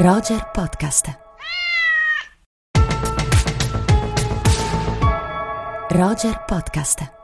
Roger 0.00 0.40
Podcast. 0.54 1.12
Roger 5.90 6.40
Podcast. 6.48 7.19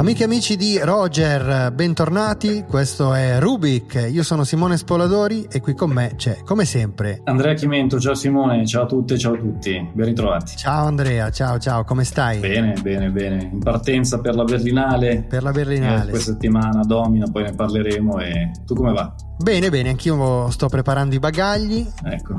Amiche 0.00 0.22
e 0.22 0.24
amici 0.24 0.56
di 0.56 0.78
Roger, 0.78 1.72
bentornati. 1.72 2.64
Questo 2.66 3.12
è 3.12 3.38
Rubik. 3.38 4.08
Io 4.10 4.22
sono 4.22 4.44
Simone 4.44 4.78
Spoladori 4.78 5.46
e 5.50 5.60
qui 5.60 5.74
con 5.74 5.90
me 5.90 6.14
c'è, 6.16 6.38
come 6.42 6.64
sempre, 6.64 7.20
Andrea 7.24 7.52
Chimento. 7.52 8.00
Ciao 8.00 8.14
Simone, 8.14 8.64
ciao 8.64 8.84
a 8.84 8.86
tutte, 8.86 9.18
ciao 9.18 9.34
a 9.34 9.36
tutti. 9.36 9.90
Ben 9.92 10.06
ritrovati. 10.06 10.56
Ciao 10.56 10.86
Andrea, 10.86 11.30
ciao 11.30 11.58
ciao, 11.58 11.84
come 11.84 12.04
stai? 12.04 12.38
Bene, 12.38 12.72
bene, 12.80 13.10
bene. 13.10 13.50
In 13.52 13.58
partenza 13.58 14.20
per 14.20 14.36
la 14.36 14.44
Berlinale. 14.44 15.26
Per 15.28 15.42
la 15.42 15.50
Berlinale. 15.50 16.06
Eh, 16.06 16.10
questa 16.12 16.32
settimana 16.32 16.80
domina, 16.82 17.26
poi 17.30 17.42
ne 17.42 17.52
parleremo. 17.52 18.20
E 18.20 18.52
tu 18.64 18.72
come 18.72 18.94
va? 18.94 19.14
Bene, 19.36 19.68
bene, 19.68 19.90
anch'io 19.90 20.48
sto 20.48 20.68
preparando 20.68 21.14
i 21.14 21.18
bagagli. 21.18 21.86
Ecco. 22.04 22.36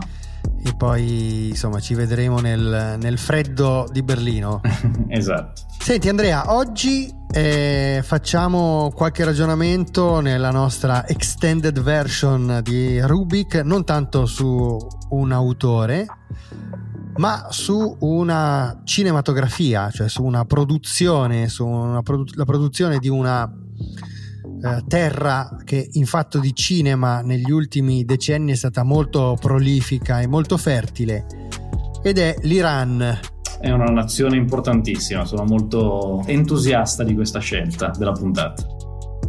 E 0.64 0.76
poi 0.76 1.50
insomma 1.50 1.80
ci 1.80 1.96
vedremo 1.96 2.40
nel, 2.40 2.98
nel 3.00 3.18
freddo 3.18 3.88
di 3.92 4.04
Berlino. 4.04 4.62
esatto. 5.10 5.64
Senti 5.80 6.10
Andrea, 6.10 6.54
oggi 6.54 7.12
eh, 7.32 8.02
facciamo 8.04 8.92
qualche 8.94 9.24
ragionamento 9.24 10.20
nella 10.20 10.52
nostra 10.52 11.08
extended 11.08 11.82
version 11.82 12.60
di 12.64 13.00
Rubik, 13.02 13.55
non 13.55 13.84
tanto 13.84 14.28
su 14.28 14.78
un 15.10 15.32
autore, 15.32 16.05
ma 17.16 17.48
su 17.50 17.98
una 18.02 18.82
cinematografia, 18.84 19.90
cioè 19.90 20.08
su 20.08 20.24
una 20.24 20.46
produzione, 20.46 21.48
su 21.48 21.66
una 21.66 22.02
produ- 22.02 22.36
la 22.36 22.46
produzione 22.46 23.00
di 23.00 23.10
una 23.10 23.52
eh, 24.64 24.84
terra 24.88 25.58
che 25.64 25.90
in 25.94 26.05
fatto 26.05 26.40
di 26.40 26.54
cinema 26.54 27.22
negli 27.22 27.52
ultimi 27.52 28.05
decenni 28.05 28.52
è 28.52 28.55
stata 28.55 28.84
molto 28.84 29.38
prolifica 29.40 30.22
e 30.22 30.27
molto 30.27 30.58
fertile 30.58 31.26
ed 32.04 32.18
è 32.18 32.35
l'Iran 32.41 33.20
è 33.62 33.70
una 33.70 33.85
nazione 33.85 34.35
importantissima, 34.38 35.24
sono 35.24 35.46
molto 35.46 36.24
entusiasta 36.26 37.04
di 37.04 37.13
questa 37.13 37.40
scelta 37.40 37.91
della 37.96 38.12
puntata. 38.12 38.66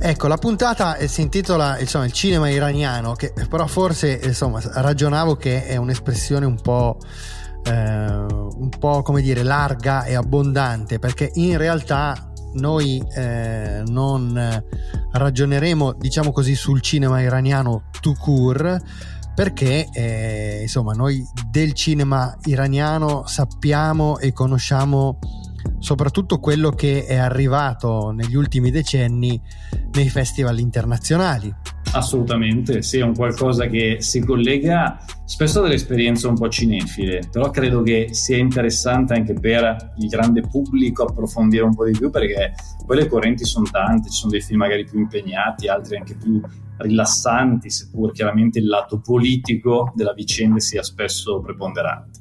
Ecco, 0.01 0.27
la 0.27 0.39
puntata 0.39 0.97
si 1.07 1.21
intitola 1.21 1.79
insomma, 1.79 2.07
il 2.07 2.13
cinema 2.13 2.49
iraniano, 2.49 3.13
che 3.13 3.33
però 3.49 3.67
forse 3.67 4.19
insomma, 4.25 4.61
ragionavo 4.65 5.37
che 5.37 5.67
è 5.67 5.77
un'espressione 5.77 6.47
un 6.47 6.59
po', 6.61 6.97
eh, 7.63 7.71
un 7.73 8.71
po' 8.79 9.03
come 9.03 9.21
dire 9.21 9.43
larga 9.43 10.05
e 10.05 10.15
abbondante, 10.15 10.99
perché 10.99 11.31
in 11.35 11.59
realtà 11.59 12.32
noi 12.55 13.03
eh, 13.15 13.83
non 13.87 14.65
ragioneremo, 15.13 15.93
diciamo 15.93 16.33
così, 16.33 16.55
sul 16.55 16.81
cinema 16.81 17.21
iraniano 17.21 17.85
tout 18.01 18.19
court 18.19 18.81
perché 19.35 19.89
eh, 19.93 20.59
insomma 20.63 20.93
noi 20.93 21.27
del 21.51 21.73
cinema 21.73 22.37
iraniano 22.45 23.27
sappiamo 23.27 24.19
e 24.19 24.33
conosciamo 24.33 25.19
soprattutto 25.79 26.39
quello 26.39 26.71
che 26.71 27.07
è 27.07 27.17
arrivato 27.17 28.11
negli 28.11 28.35
ultimi 28.35 28.71
decenni 28.71 29.41
nei 29.93 30.09
festival 30.09 30.59
internazionali. 30.59 31.53
Assolutamente, 31.95 32.81
sì, 32.81 32.99
è 32.99 33.03
un 33.03 33.15
qualcosa 33.15 33.67
che 33.67 33.99
si 34.01 34.21
collega 34.21 34.99
spesso 35.27 35.59
a 35.59 35.63
delle 35.63 35.75
esperienze 35.75 36.27
un 36.27 36.37
po' 36.37 36.49
cinefile, 36.49 37.21
però 37.31 37.51
credo 37.51 37.83
che 37.83 38.09
sia 38.13 38.39
interessante 38.39 39.13
anche 39.13 39.35
per 39.35 39.93
il 39.99 40.09
grande 40.09 40.41
pubblico 40.41 41.05
approfondire 41.05 41.65
un 41.65 41.75
po' 41.75 41.85
di 41.85 41.93
più 41.93 42.11
perché 42.11 42.55
poi 42.87 42.97
le 42.97 43.09
correnti 43.09 43.45
sono 43.45 43.67
tante, 43.71 44.09
ci 44.09 44.19
sono 44.19 44.31
dei 44.31 44.41
film 44.41 44.61
magari 44.61 44.85
più 44.85 45.01
impegnati, 45.01 45.69
altri 45.69 45.97
anche 45.97 46.15
più 46.15 46.41
rilassanti, 46.79 47.69
seppur 47.69 48.13
chiaramente 48.13 48.59
il 48.59 48.67
lato 48.67 49.01
politico 49.01 49.93
della 49.95 50.15
vicenda 50.15 50.61
sia 50.61 50.83
spesso 50.83 51.41
preponderante. 51.41 52.21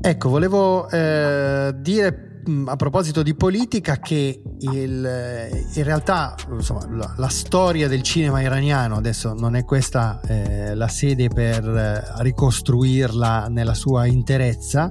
Ecco, 0.00 0.28
volevo 0.30 0.88
eh, 0.88 1.72
dire 1.78 2.31
a 2.66 2.76
proposito 2.76 3.22
di 3.22 3.34
politica 3.34 3.98
che 3.98 4.42
il, 4.58 5.68
in 5.74 5.84
realtà 5.84 6.34
insomma, 6.50 6.86
la, 6.90 7.14
la, 7.16 7.28
storia 7.28 7.86
del 7.88 8.02
cinema 8.02 8.40
iraniano 8.40 8.96
adesso 8.96 9.32
non 9.32 9.54
è 9.54 9.64
questa 9.64 10.20
eh, 10.26 10.74
la 10.74 10.88
sede 10.88 11.28
per 11.28 11.64
eh, 11.64 12.22
ricostruirla 12.22 13.46
nella 13.48 13.74
sua 13.74 14.06
interezza 14.06 14.90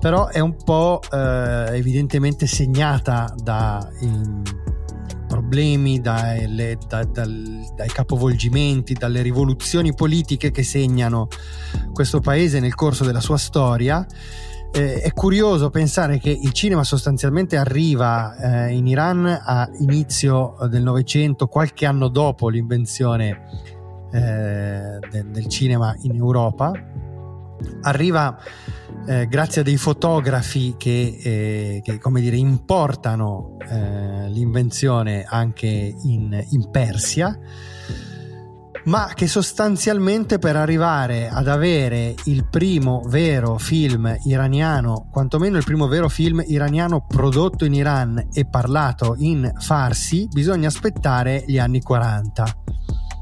però 0.00 0.28
è 0.28 0.38
un 0.38 0.56
po' 0.62 1.00
eh, 1.10 1.76
evidentemente 1.76 2.46
segnata 2.46 3.34
da 3.36 3.88
in, 4.00 4.42
problemi, 5.28 6.00
dai, 6.00 6.76
da, 6.88 7.04
dal, 7.04 7.70
dai 7.76 7.88
capovolgimenti, 7.88 8.94
dalle 8.94 9.22
rivoluzioni 9.22 9.94
politiche 9.94 10.50
che 10.50 10.64
segnano 10.64 11.28
questo 11.92 12.20
paese 12.20 12.58
nel 12.58 12.74
corso 12.74 13.04
della 13.04 13.20
sua 13.20 13.36
storia 13.36 14.04
eh, 14.72 15.00
è 15.00 15.12
curioso 15.12 15.70
pensare 15.70 16.18
che 16.18 16.30
il 16.30 16.52
cinema 16.52 16.84
sostanzialmente 16.84 17.56
arriva 17.56 18.36
eh, 18.36 18.72
in 18.74 18.86
Iran 18.86 19.26
a 19.26 19.68
inizio 19.78 20.56
del 20.68 20.82
Novecento, 20.82 21.46
qualche 21.46 21.86
anno 21.86 22.08
dopo 22.08 22.48
l'invenzione 22.48 23.40
eh, 24.12 24.98
del, 25.10 25.26
del 25.30 25.46
cinema 25.48 25.94
in 26.02 26.14
Europa. 26.14 26.72
Arriva 27.82 28.38
eh, 29.06 29.26
grazie 29.26 29.62
a 29.62 29.64
dei 29.64 29.76
fotografi 29.76 30.74
che, 30.76 31.18
eh, 31.22 31.80
che 31.82 31.98
come 31.98 32.20
dire, 32.20 32.36
importano 32.36 33.56
eh, 33.58 34.28
l'invenzione 34.28 35.24
anche 35.26 35.66
in, 35.66 36.44
in 36.50 36.70
Persia 36.70 37.36
ma 38.84 39.10
che 39.14 39.26
sostanzialmente 39.26 40.38
per 40.38 40.56
arrivare 40.56 41.28
ad 41.28 41.48
avere 41.48 42.14
il 42.24 42.46
primo 42.48 43.02
vero 43.06 43.58
film 43.58 44.16
iraniano, 44.24 45.08
quantomeno 45.10 45.56
il 45.56 45.64
primo 45.64 45.86
vero 45.88 46.08
film 46.08 46.42
iraniano 46.46 47.04
prodotto 47.06 47.64
in 47.64 47.74
Iran 47.74 48.28
e 48.32 48.46
parlato 48.46 49.14
in 49.18 49.52
farsi, 49.58 50.28
bisogna 50.30 50.68
aspettare 50.68 51.44
gli 51.46 51.58
anni 51.58 51.80
40. 51.80 52.62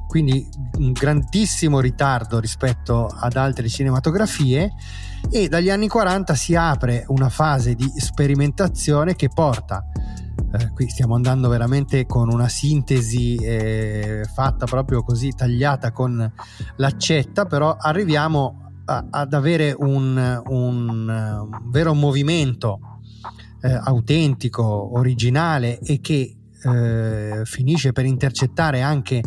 Quindi 0.07 0.49
un 0.79 0.93
grandissimo 0.93 1.81
ritardo 1.81 2.39
rispetto 2.39 3.07
ad 3.07 3.37
altre 3.37 3.69
cinematografie 3.69 4.73
e 5.31 5.49
dagli 5.49 5.71
anni 5.71 5.89
40 5.89 6.35
si 6.35 6.55
apre 6.55 7.05
una 7.09 7.29
fase 7.29 7.75
di 7.75 7.91
sperimentazione 7.97 9.17
che 9.17 9.29
porta 9.29 9.85
eh, 10.53 10.71
qui 10.75 10.89
stiamo 10.89 11.15
andando 11.15 11.49
veramente 11.49 12.07
con 12.07 12.33
una 12.33 12.49
sintesi 12.49 13.37
eh, 13.37 14.23
fatta 14.33 14.67
proprio 14.67 15.03
così 15.03 15.31
tagliata 15.31 15.93
con 15.93 16.33
l'accetta, 16.77 17.45
però 17.47 17.77
arriviamo 17.79 18.73
a, 18.87 19.07
ad 19.11 19.35
avere 19.35 19.75
un, 19.77 20.43
un, 20.47 20.89
un 21.09 21.61
vero 21.71 21.95
movimento 21.95 22.79
eh, 23.61 23.73
autentico, 23.73 24.97
originale 24.97 25.79
e 25.81 26.01
che 26.01 26.37
eh, 26.63 27.43
finisce 27.45 27.93
per 27.93 28.05
intercettare 28.05 28.83
anche 28.83 29.23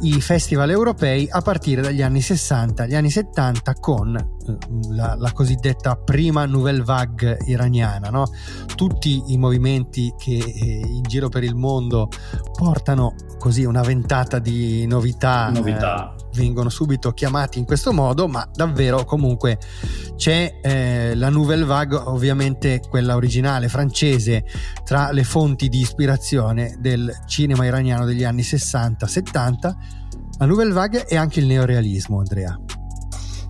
i 0.00 0.20
festival 0.20 0.70
europei 0.70 1.26
a 1.30 1.40
partire 1.40 1.82
dagli 1.82 2.02
anni 2.02 2.20
60, 2.20 2.86
gli 2.86 2.94
anni 2.94 3.10
70 3.10 3.72
con 3.74 4.16
eh, 4.16 4.56
la, 4.90 5.16
la 5.18 5.32
cosiddetta 5.32 5.96
prima 5.96 6.46
nouvelle 6.46 6.82
vague 6.82 7.38
iraniana, 7.46 8.08
no? 8.10 8.24
tutti 8.74 9.22
i 9.26 9.38
movimenti 9.38 10.12
che 10.16 10.36
eh, 10.36 10.80
in 10.84 11.02
giro 11.02 11.28
per 11.28 11.42
il 11.42 11.54
mondo 11.54 12.08
portano 12.52 13.14
così 13.38 13.64
una 13.64 13.82
ventata 13.82 14.38
di 14.38 14.86
novità, 14.86 15.50
novità. 15.50 16.14
Eh, 16.14 16.27
vengono 16.38 16.68
subito 16.68 17.12
chiamati 17.12 17.58
in 17.58 17.64
questo 17.64 17.92
modo, 17.92 18.28
ma 18.28 18.48
davvero 18.54 19.04
comunque 19.04 19.58
c'è 20.14 20.60
eh, 20.62 21.14
la 21.16 21.28
nouvelle 21.30 21.64
vague, 21.64 21.96
ovviamente 21.96 22.80
quella 22.88 23.16
originale 23.16 23.68
francese, 23.68 24.44
tra 24.84 25.10
le 25.10 25.24
fonti 25.24 25.68
di 25.68 25.80
ispirazione 25.80 26.76
del 26.78 27.12
cinema 27.26 27.66
iraniano 27.66 28.04
degli 28.04 28.24
anni 28.24 28.42
60-70, 28.42 29.74
la 30.38 30.46
nouvelle 30.46 30.72
vague 30.72 31.06
e 31.06 31.16
anche 31.16 31.40
il 31.40 31.46
neorealismo, 31.46 32.18
Andrea. 32.18 32.56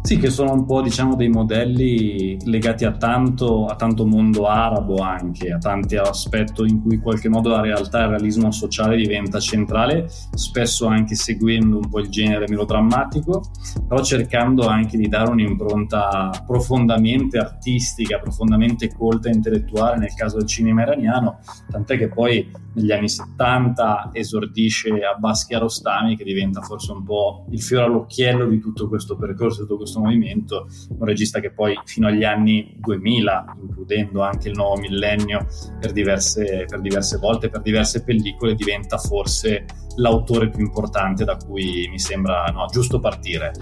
Sì, 0.01 0.17
che 0.17 0.31
sono 0.31 0.53
un 0.53 0.65
po' 0.65 0.81
diciamo 0.81 1.17
dei 1.17 1.29
modelli 1.29 2.39
legati 2.47 2.87
a 2.87 2.93
tanto, 2.93 3.67
a 3.67 3.77
tanto 3.77 4.07
mondo 4.07 4.47
arabo 4.47 5.03
anche, 5.03 5.51
a 5.51 5.59
tanti 5.59 5.97
aspetti 5.97 6.63
in 6.63 6.81
cui 6.81 6.95
in 6.95 7.03
qualche 7.03 7.29
modo 7.29 7.51
la 7.51 7.61
realtà 7.61 8.01
e 8.01 8.03
il 8.05 8.09
realismo 8.11 8.51
sociale 8.51 8.97
diventa 8.97 9.39
centrale, 9.39 10.09
spesso 10.33 10.87
anche 10.87 11.15
seguendo 11.15 11.77
un 11.77 11.91
po' 11.91 11.99
il 11.99 12.09
genere 12.09 12.47
melodrammatico, 12.49 13.51
però 13.87 14.03
cercando 14.03 14.67
anche 14.67 14.97
di 14.97 15.09
dare 15.09 15.29
un'impronta 15.31 16.43
profondamente 16.47 17.37
artistica, 17.37 18.19
profondamente 18.19 18.91
colta 18.95 19.29
e 19.29 19.35
intellettuale 19.35 19.99
nel 19.99 20.15
caso 20.15 20.39
del 20.39 20.47
cinema 20.47 20.83
iraniano, 20.83 21.41
tant'è 21.69 21.99
che 21.99 22.09
poi 22.09 22.51
negli 22.75 22.93
anni 22.93 23.09
70 23.09 24.11
esordisce 24.13 24.91
a 25.01 25.19
Baschi 25.19 25.55
Arostami 25.55 26.17
che 26.17 26.25
diventa 26.25 26.61
forse 26.63 26.93
un 26.93 27.03
po' 27.03 27.45
il 27.51 27.61
fiore 27.61 27.85
all'occhiello 27.85 28.47
di 28.47 28.61
tutto 28.61 28.89
questo 28.89 29.17
percorso, 29.17 29.63
di 29.63 29.67
tutto 29.67 29.77
questo 29.77 29.88
movimento, 29.97 30.69
un 30.91 31.05
regista 31.05 31.41
che 31.41 31.53
poi 31.53 31.79
fino 31.85 32.07
agli 32.07 32.25
anni 32.25 32.77
2000, 32.79 33.57
includendo 33.63 34.23
anche 34.23 34.49
il 34.49 34.55
nuovo 34.55 34.77
millennio, 34.77 35.47
per 35.81 35.93
diverse, 35.93 36.65
per 36.69 36.81
diverse 36.81 37.19
volte, 37.19 37.49
per 37.49 37.63
diverse 37.63 38.05
pellicole, 38.05 38.55
diventa 38.55 38.99
forse 38.99 39.65
l'autore 39.97 40.49
più 40.49 40.61
importante 40.61 41.25
da 41.25 41.37
cui 41.37 41.89
mi 41.91 41.99
sembra 41.99 42.45
no, 42.53 42.67
giusto 42.67 43.01
partire. 43.01 43.53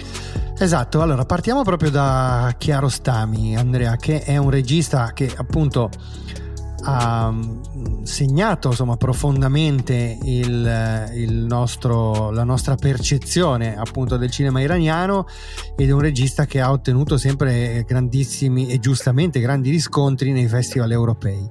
Esatto, 0.58 1.02
allora 1.02 1.24
partiamo 1.24 1.62
proprio 1.62 1.90
da 1.90 2.54
Chiarostami, 2.56 3.56
Andrea, 3.56 3.96
che 3.96 4.22
è 4.22 4.36
un 4.36 4.50
regista 4.50 5.12
che 5.12 5.30
appunto 5.36 5.90
ha 6.88 7.30
mm, 7.32 8.02
segnato 8.04 8.68
insomma, 8.68 8.96
profondamente 8.96 10.18
il, 10.22 11.10
il 11.14 11.34
nostro, 11.44 12.30
la 12.30 12.44
nostra 12.44 12.76
percezione 12.76 13.76
appunto 13.76 14.16
del 14.16 14.30
cinema 14.30 14.60
iraniano 14.60 15.26
ed 15.76 15.88
è 15.88 15.92
un 15.92 16.00
regista 16.00 16.46
che 16.46 16.60
ha 16.60 16.70
ottenuto 16.70 17.18
sempre 17.18 17.84
grandissimi 17.86 18.68
e 18.68 18.78
giustamente 18.78 19.40
grandi 19.40 19.70
riscontri 19.70 20.30
nei 20.30 20.46
festival 20.46 20.92
europei. 20.92 21.50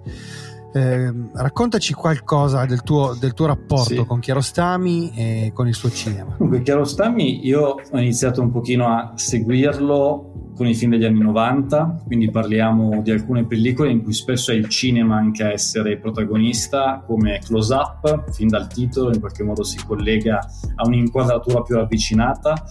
Eh, 0.74 1.14
raccontaci 1.34 1.94
qualcosa 1.94 2.66
del 2.66 2.82
tuo, 2.84 3.16
del 3.18 3.34
tuo 3.34 3.46
rapporto 3.46 3.94
sì. 3.94 4.06
con 4.06 4.20
Chiarostami 4.20 5.14
e 5.16 5.52
con 5.54 5.68
il 5.68 5.74
suo 5.74 5.90
cinema. 5.90 6.36
Dunque, 6.38 6.62
Chiarostami 6.64 7.46
io 7.46 7.76
ho 7.90 7.98
iniziato 7.98 8.42
un 8.42 8.52
pochino 8.52 8.88
a 8.88 9.14
seguirlo 9.16 10.45
con 10.56 10.68
i 10.68 10.74
film 10.74 10.92
degli 10.92 11.04
anni 11.04 11.20
90, 11.20 12.04
quindi 12.06 12.32
parliamo 12.32 13.02
di 13.02 13.12
alcune 13.12 13.46
pellicole 13.46 13.92
in 13.92 14.02
cui 14.02 14.14
spesso 14.14 14.52
è 14.52 14.56
il 14.56 14.70
cinema 14.70 15.18
anche 15.18 15.44
a 15.44 15.52
essere 15.52 15.98
protagonista, 15.98 17.04
come 17.06 17.40
Close 17.44 17.74
Up, 17.74 18.32
fin 18.32 18.48
dal 18.48 18.68
titolo 18.68 19.14
in 19.14 19.20
qualche 19.20 19.44
modo 19.44 19.64
si 19.64 19.78
collega 19.86 20.40
a 20.76 20.88
un'inquadratura 20.88 21.62
più 21.62 21.76
ravvicinata, 21.76 22.64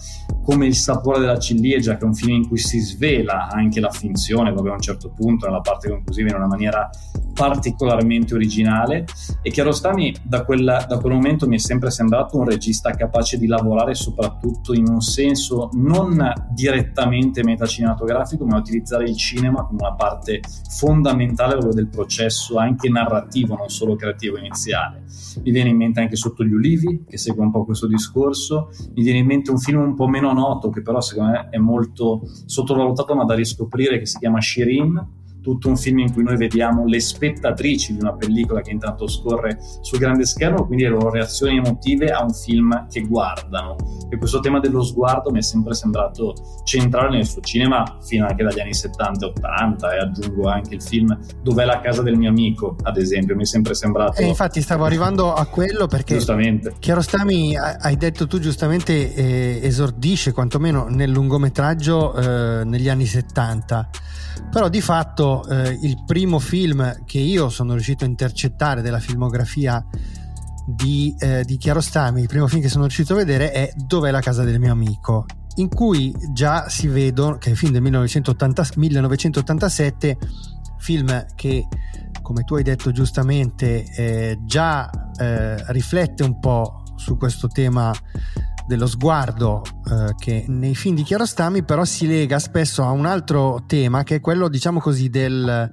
come 0.43 0.67
Il 0.67 0.75
sapore 0.75 1.19
della 1.19 1.39
ciliegia, 1.39 1.97
che 1.97 2.01
è 2.01 2.05
un 2.05 2.13
film 2.13 2.35
in 2.35 2.47
cui 2.47 2.59
si 2.59 2.79
svela 2.79 3.47
anche 3.49 3.79
la 3.79 3.89
finzione, 3.89 4.51
proprio 4.51 4.73
a 4.73 4.75
un 4.75 4.81
certo 4.81 5.09
punto, 5.09 5.47
nella 5.47 5.61
parte 5.61 5.89
conclusiva, 5.89 6.29
in 6.29 6.35
una 6.35 6.47
maniera 6.47 6.87
particolarmente 7.33 8.33
originale. 8.33 9.05
E 9.41 9.49
Chiarostami 9.49 10.15
da 10.23 10.43
quel, 10.43 10.85
da 10.87 10.97
quel 10.99 11.13
momento 11.13 11.47
mi 11.47 11.55
è 11.55 11.59
sempre 11.59 11.89
sembrato 11.89 12.37
un 12.37 12.45
regista 12.45 12.91
capace 12.91 13.37
di 13.37 13.47
lavorare 13.47 13.95
soprattutto 13.95 14.73
in 14.73 14.87
un 14.87 15.01
senso 15.01 15.69
non 15.73 16.33
direttamente 16.51 17.43
metacinematografico 17.75 18.45
ma 18.45 18.57
utilizzare 18.57 19.03
il 19.05 19.17
cinema 19.17 19.65
come 19.65 19.79
una 19.81 19.93
parte 19.93 20.41
fondamentale 20.69 21.57
del 21.73 21.87
processo 21.87 22.57
anche 22.57 22.89
narrativo 22.89 23.55
non 23.55 23.69
solo 23.69 23.95
creativo 23.95 24.37
iniziale. 24.37 25.03
Mi 25.43 25.51
viene 25.51 25.69
in 25.69 25.77
mente 25.77 25.99
anche 25.99 26.15
Sotto 26.15 26.43
gli 26.43 26.53
ulivi 26.53 27.03
che 27.07 27.17
segue 27.17 27.43
un 27.43 27.51
po' 27.51 27.65
questo 27.65 27.87
discorso. 27.87 28.69
Mi 28.93 29.03
viene 29.03 29.19
in 29.19 29.25
mente 29.25 29.51
un 29.51 29.57
film 29.57 29.81
un 29.81 29.95
po' 29.95 30.07
meno 30.07 30.31
noto 30.33 30.69
che 30.69 30.81
però 30.81 31.01
secondo 31.01 31.31
me 31.31 31.49
è 31.49 31.57
molto 31.57 32.21
sottovalutato 32.45 33.15
ma 33.15 33.25
da 33.25 33.35
riscoprire 33.35 33.99
che 33.99 34.05
si 34.05 34.17
chiama 34.17 34.39
Shirin 34.39 35.23
tutto 35.45 35.69
un 35.69 35.77
film 35.77 35.99
in 35.99 36.11
cui 36.11 36.23
noi 36.23 36.37
vediamo 36.37 36.87
le 36.87 36.99
spettatrici 36.99 37.93
di 37.93 37.99
una 37.99 38.15
pellicola 38.15 38.61
che 38.61 38.71
intanto 38.71 39.07
scorre 39.07 39.59
sul 39.81 39.99
grande 39.99 40.25
schermo, 40.25 40.65
quindi 40.65 40.85
le 40.85 40.89
loro 40.89 41.11
reazioni 41.11 41.57
emotive 41.57 42.07
a 42.07 42.23
un 42.23 42.33
film 42.33 42.87
che 42.89 43.01
guardano. 43.01 43.75
E 44.09 44.17
questo 44.17 44.39
tema 44.39 44.59
dello 44.59 44.81
sguardo 44.81 45.29
mi 45.29 45.37
è 45.37 45.43
sempre 45.43 45.75
sembrato 45.75 46.33
centrale 46.63 47.17
nel 47.17 47.27
suo 47.27 47.41
cinema 47.41 47.99
fino 48.01 48.25
anche 48.25 48.43
dagli 48.43 48.59
anni 48.59 48.73
70 48.73 49.23
e 49.23 49.29
80 49.29 49.93
e 49.93 49.99
aggiungo 49.99 50.49
anche 50.49 50.73
il 50.73 50.81
film 50.81 51.15
Dov'è 51.43 51.63
la 51.63 51.79
casa 51.79 52.01
del 52.01 52.17
mio 52.17 52.29
amico, 52.29 52.75
ad 52.81 52.97
esempio, 52.97 53.35
mi 53.35 53.43
è 53.43 53.45
sempre 53.45 53.75
sembrato... 53.75 54.19
E 54.19 54.25
infatti 54.25 54.61
stavo 54.61 54.83
arrivando 54.83 55.31
a 55.31 55.45
quello 55.45 55.85
perché... 55.85 56.15
Giustamente. 56.15 56.73
Chiarostami, 56.79 57.55
hai 57.55 57.97
detto 57.97 58.25
tu 58.25 58.39
giustamente, 58.39 59.13
eh, 59.13 59.59
esordisce 59.61 60.31
quantomeno 60.31 60.87
nel 60.89 61.11
lungometraggio 61.11 62.15
eh, 62.15 62.63
negli 62.65 62.89
anni 62.89 63.05
70 63.05 63.89
però 64.51 64.69
di 64.69 64.81
fatto 64.81 65.34
eh, 65.43 65.77
il 65.81 66.03
primo 66.05 66.39
film 66.39 67.03
che 67.05 67.19
io 67.19 67.49
sono 67.49 67.73
riuscito 67.73 68.05
a 68.05 68.07
intercettare 68.07 68.81
della 68.81 68.99
filmografia 68.99 69.83
di, 70.65 71.15
eh, 71.19 71.43
di 71.43 71.57
Chiarostami, 71.57 72.21
il 72.21 72.27
primo 72.27 72.47
film 72.47 72.61
che 72.61 72.69
sono 72.69 72.83
riuscito 72.83 73.13
a 73.13 73.17
vedere 73.17 73.51
è 73.51 73.71
Dov'è 73.75 74.11
la 74.11 74.21
casa 74.21 74.43
del 74.43 74.59
mio 74.59 74.71
amico, 74.71 75.25
in 75.55 75.69
cui 75.69 76.13
già 76.31 76.69
si 76.69 76.87
vedono, 76.87 77.37
che 77.37 77.49
è 77.49 77.51
il 77.51 77.57
film 77.57 77.71
del 77.71 77.81
1980, 77.81 78.65
1987, 78.75 80.17
film 80.77 81.25
che 81.35 81.67
come 82.21 82.43
tu 82.43 82.55
hai 82.55 82.63
detto 82.63 82.91
giustamente 82.91 83.83
eh, 83.83 84.39
già 84.41 84.89
eh, 85.17 85.71
riflette 85.71 86.23
un 86.23 86.39
po' 86.39 86.83
su 86.95 87.17
questo 87.17 87.47
tema 87.47 87.93
dello 88.67 88.87
sguardo 88.87 89.61
eh, 89.89 90.15
che 90.17 90.45
nei 90.47 90.75
film 90.75 90.95
di 90.95 91.03
Chiarostami 91.03 91.63
però 91.63 91.85
si 91.85 92.07
lega 92.07 92.39
spesso 92.39 92.83
a 92.83 92.91
un 92.91 93.05
altro 93.05 93.63
tema 93.67 94.03
che 94.03 94.15
è 94.15 94.21
quello 94.21 94.47
diciamo 94.47 94.79
così 94.79 95.09
del, 95.09 95.71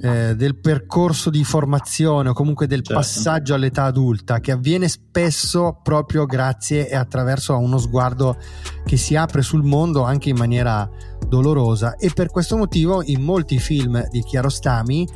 eh, 0.00 0.36
del 0.36 0.56
percorso 0.56 1.30
di 1.30 1.42
formazione 1.42 2.28
o 2.28 2.32
comunque 2.32 2.66
del 2.66 2.82
certo. 2.82 2.94
passaggio 2.94 3.54
all'età 3.54 3.84
adulta 3.84 4.40
che 4.40 4.52
avviene 4.52 4.88
spesso 4.88 5.80
proprio 5.82 6.24
grazie 6.26 6.88
e 6.88 6.94
attraverso 6.94 7.58
uno 7.58 7.78
sguardo 7.78 8.36
che 8.84 8.96
si 8.96 9.16
apre 9.16 9.42
sul 9.42 9.62
mondo 9.62 10.02
anche 10.02 10.28
in 10.28 10.36
maniera 10.36 10.88
dolorosa 11.26 11.96
e 11.96 12.10
per 12.14 12.30
questo 12.30 12.56
motivo 12.56 13.02
in 13.04 13.22
molti 13.22 13.58
film 13.58 14.06
di 14.08 14.22
Chiarostami 14.22 15.06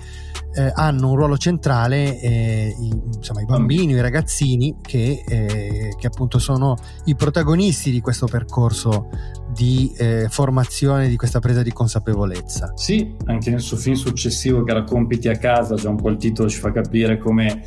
eh, 0.57 0.73
hanno 0.75 1.11
un 1.11 1.17
ruolo 1.17 1.37
centrale 1.37 2.19
eh, 2.19 2.75
i, 2.79 2.91
insomma, 3.15 3.43
i 3.43 3.45
bambini, 3.45 3.93
i 3.93 4.01
ragazzini 4.01 4.77
che, 4.81 5.23
eh, 5.27 5.95
che, 5.99 6.07
appunto 6.07 6.39
sono 6.39 6.77
i 7.05 7.15
protagonisti 7.15 7.91
di 7.91 8.01
questo 8.01 8.27
percorso 8.27 9.11
di 9.53 9.93
eh, 9.99 10.29
formazione, 10.31 11.09
di 11.09 11.17
questa 11.17 11.41
presa 11.41 11.63
di 11.63 11.73
consapevolezza. 11.73 12.73
Sì, 12.75 13.15
anche 13.27 13.51
nel 13.51 13.61
suo 13.61 13.77
film 13.77 13.97
successivo 13.97 14.63
che 14.63 14.71
era 14.71 14.85
Compiti 14.85 15.29
a 15.29 15.37
casa, 15.37 15.75
già 15.75 15.91
un 15.91 15.97
po' 15.97 16.09
il 16.09 16.17
titolo 16.17 16.49
ci 16.49 16.59
fa 16.59 16.73
capire 16.73 17.19
come 17.19 17.65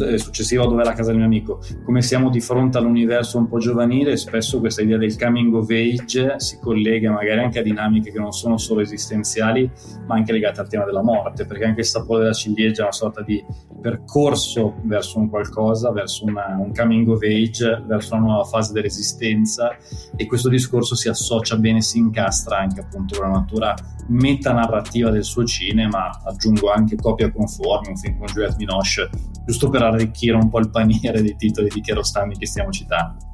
eh, 0.00 0.18
successivo 0.18 0.64
a 0.64 0.68
dove 0.68 0.82
è 0.82 0.84
la 0.84 0.92
casa 0.92 1.08
del 1.08 1.16
mio 1.16 1.26
amico, 1.26 1.60
come 1.84 2.02
siamo 2.02 2.30
di 2.30 2.40
fronte 2.40 2.78
all'universo 2.78 3.38
un 3.38 3.48
po' 3.48 3.58
giovanile, 3.58 4.16
spesso 4.16 4.60
questa 4.60 4.82
idea 4.82 4.98
del 4.98 5.18
coming 5.18 5.54
of 5.54 5.68
age 5.70 6.34
si 6.38 6.58
collega 6.58 7.10
magari 7.10 7.40
anche 7.40 7.58
a 7.58 7.62
dinamiche 7.62 8.10
che 8.10 8.18
non 8.18 8.32
sono 8.32 8.58
solo 8.58 8.80
esistenziali, 8.80 9.70
ma 10.06 10.14
anche 10.14 10.32
legate 10.32 10.60
al 10.60 10.68
tema 10.68 10.84
della 10.84 11.02
morte, 11.02 11.46
perché 11.46 11.64
anche 11.64 11.80
il 11.80 11.86
sapore 11.86 12.22
della 12.22 12.34
ciliegia 12.34 12.80
è 12.80 12.84
una 12.84 12.92
sorta 12.92 13.22
di 13.22 13.42
percorso 13.80 14.74
verso 14.82 15.18
un 15.18 15.28
qualcosa, 15.28 15.90
verso 15.90 16.24
una, 16.24 16.56
un 16.58 16.72
coming 16.74 17.08
of 17.08 17.22
age, 17.22 17.82
verso 17.86 18.14
una 18.14 18.24
nuova 18.24 18.44
fase 18.44 18.72
dell'esistenza 18.72 19.76
e 20.16 20.26
questo 20.26 20.48
discorso 20.48 20.94
si 20.94 21.08
associa 21.08 21.56
bene, 21.56 21.80
si 21.80 21.98
incastra 21.98 22.58
anche 22.58 22.80
appunto 22.80 23.18
con 23.18 23.30
la 23.30 23.38
natura 23.38 23.74
metanarrativa 24.08 25.10
del 25.10 25.24
suo 25.24 25.44
cinema, 25.44 26.10
aggiungo 26.24 26.70
anche 26.70 26.96
Copia 26.96 27.30
conformi, 27.30 27.88
un 27.88 27.96
film 27.96 28.18
con 28.18 28.26
Juliette 28.26 28.56
Binoche, 28.56 29.08
giusto 29.46 29.69
per 29.70 29.82
arricchire 29.82 30.36
un 30.36 30.50
po' 30.50 30.58
il 30.58 30.70
paniere 30.70 31.22
dei 31.22 31.36
titoli 31.36 31.68
di 31.68 31.80
Chiarostami 31.80 32.36
che 32.36 32.46
stiamo 32.46 32.70
citando. 32.70 33.28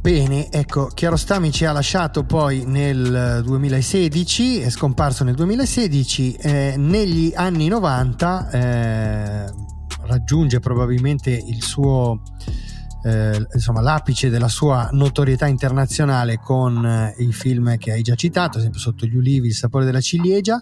Bene, 0.00 0.50
ecco, 0.50 0.86
Chiarostami 0.86 1.52
ci 1.52 1.66
ha 1.66 1.72
lasciato 1.72 2.24
poi 2.24 2.64
nel 2.64 3.42
2016, 3.44 4.60
è 4.60 4.70
scomparso 4.70 5.24
nel 5.24 5.34
2016, 5.34 6.32
eh, 6.36 6.74
negli 6.78 7.32
anni 7.34 7.68
90 7.68 8.50
eh, 8.50 9.44
raggiunge 10.06 10.58
probabilmente 10.58 11.30
il 11.30 11.62
suo 11.62 12.22
eh, 13.02 13.46
insomma, 13.52 13.80
l'apice 13.80 14.30
della 14.30 14.48
sua 14.48 14.88
notorietà 14.92 15.46
internazionale 15.46 16.38
con 16.38 16.84
eh, 16.84 17.14
i 17.18 17.32
film 17.32 17.76
che 17.76 17.92
hai 17.92 18.02
già 18.02 18.14
citato, 18.14 18.52
ad 18.52 18.60
esempio 18.60 18.80
Sotto 18.80 19.06
gli 19.06 19.16
ulivi, 19.16 19.48
Il 19.48 19.54
sapore 19.54 19.84
della 19.84 20.00
ciliegia. 20.00 20.58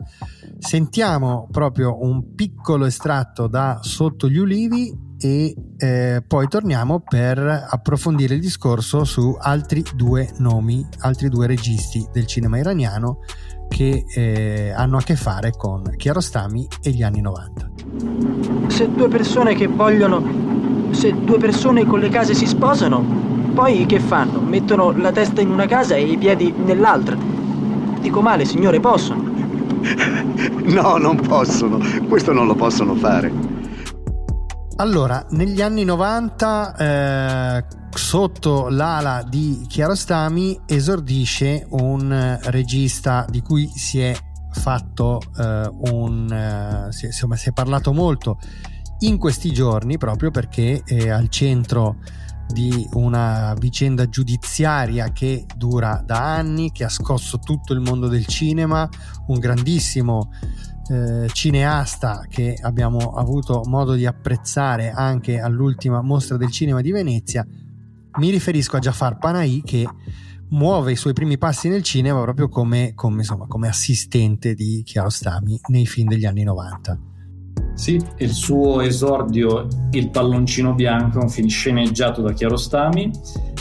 Sentiamo 0.58 1.48
proprio 1.50 2.02
un 2.02 2.34
piccolo 2.34 2.86
estratto 2.86 3.46
da 3.46 3.78
Sotto 3.82 4.28
gli 4.28 4.38
ulivi 4.38 5.06
e 5.20 5.54
eh, 5.76 6.22
poi 6.26 6.48
torniamo 6.48 7.00
per 7.00 7.38
approfondire 7.38 8.34
il 8.34 8.40
discorso 8.40 9.04
su 9.04 9.36
altri 9.38 9.84
due 9.94 10.30
nomi, 10.38 10.86
altri 11.00 11.28
due 11.28 11.46
registi 11.46 12.06
del 12.12 12.26
cinema 12.26 12.58
iraniano 12.58 13.20
che 13.68 14.04
eh, 14.14 14.72
hanno 14.74 14.96
a 14.96 15.02
che 15.02 15.16
fare 15.16 15.50
con 15.50 15.82
Chiarostami 15.96 16.66
e 16.82 16.90
gli 16.90 17.02
anni 17.02 17.20
90. 17.20 17.70
Se 18.68 18.90
due 18.90 19.08
persone 19.08 19.54
che 19.54 19.66
vogliono 19.66 20.48
se 20.90 21.14
due 21.22 21.38
persone 21.38 21.84
con 21.84 22.00
le 22.00 22.08
case 22.08 22.34
si 22.34 22.46
sposano, 22.46 23.04
poi 23.54 23.86
che 23.86 24.00
fanno? 24.00 24.40
Mettono 24.40 24.92
la 24.92 25.12
testa 25.12 25.40
in 25.40 25.50
una 25.50 25.66
casa 25.66 25.94
e 25.94 26.02
i 26.02 26.16
piedi 26.16 26.52
nell'altra. 26.64 27.16
Dico 28.00 28.20
male, 28.20 28.44
signore, 28.44 28.80
possono? 28.80 29.26
No, 30.68 30.98
non 30.98 31.16
possono. 31.16 31.78
Questo 32.06 32.32
non 32.32 32.46
lo 32.46 32.54
possono 32.54 32.94
fare. 32.94 33.57
Allora, 34.80 35.26
negli 35.30 35.60
anni 35.60 35.82
90, 35.82 36.76
eh, 36.76 37.64
sotto 37.90 38.68
l'ala 38.68 39.24
di 39.28 39.64
Chiarostami, 39.66 40.60
esordisce 40.66 41.66
un 41.70 42.38
regista 42.44 43.26
di 43.28 43.42
cui 43.42 43.66
si 43.74 43.98
è 43.98 44.16
fatto 44.52 45.20
eh, 45.36 45.68
un... 45.90 46.30
Eh, 46.32 46.92
si, 46.92 47.06
insomma, 47.06 47.34
si 47.34 47.48
è 47.48 47.52
parlato 47.52 47.92
molto 47.92 48.38
in 49.00 49.18
questi 49.18 49.50
giorni 49.50 49.98
proprio 49.98 50.30
perché 50.30 50.82
è 50.84 51.08
al 51.08 51.28
centro 51.28 51.96
di 52.46 52.88
una 52.92 53.54
vicenda 53.58 54.08
giudiziaria 54.08 55.10
che 55.10 55.44
dura 55.56 56.00
da 56.06 56.36
anni, 56.36 56.70
che 56.70 56.84
ha 56.84 56.88
scosso 56.88 57.40
tutto 57.40 57.72
il 57.72 57.80
mondo 57.80 58.06
del 58.06 58.26
cinema, 58.26 58.88
un 59.26 59.40
grandissimo 59.40 60.30
eh, 60.90 61.28
cineasta 61.32 62.26
che 62.28 62.58
abbiamo 62.60 63.14
avuto 63.14 63.62
modo 63.66 63.94
di 63.94 64.06
apprezzare 64.06 64.90
anche 64.90 65.40
all'ultima 65.40 66.02
mostra 66.02 66.36
del 66.36 66.50
cinema 66.50 66.80
di 66.80 66.92
Venezia. 66.92 67.46
Mi 68.18 68.30
riferisco 68.30 68.76
a 68.76 68.80
Jafar 68.80 69.18
Panahi 69.18 69.62
che 69.62 69.86
muove 70.50 70.92
i 70.92 70.96
suoi 70.96 71.12
primi 71.12 71.38
passi 71.38 71.68
nel 71.68 71.82
cinema 71.82 72.22
proprio 72.22 72.48
come, 72.48 72.92
come, 72.94 73.18
insomma, 73.18 73.46
come 73.46 73.68
assistente 73.68 74.54
di 74.54 74.82
Kiarostami 74.84 75.60
nei 75.68 75.86
film 75.86 76.08
degli 76.08 76.24
anni 76.24 76.42
90. 76.44 76.98
Sì, 77.74 78.00
il 78.16 78.32
suo 78.32 78.80
esordio 78.80 79.68
Il 79.92 80.10
palloncino 80.10 80.74
bianco 80.74 81.20
è 81.20 81.22
un 81.22 81.28
film 81.28 81.46
sceneggiato 81.46 82.22
da 82.22 82.32
Chiarostami 82.32 83.10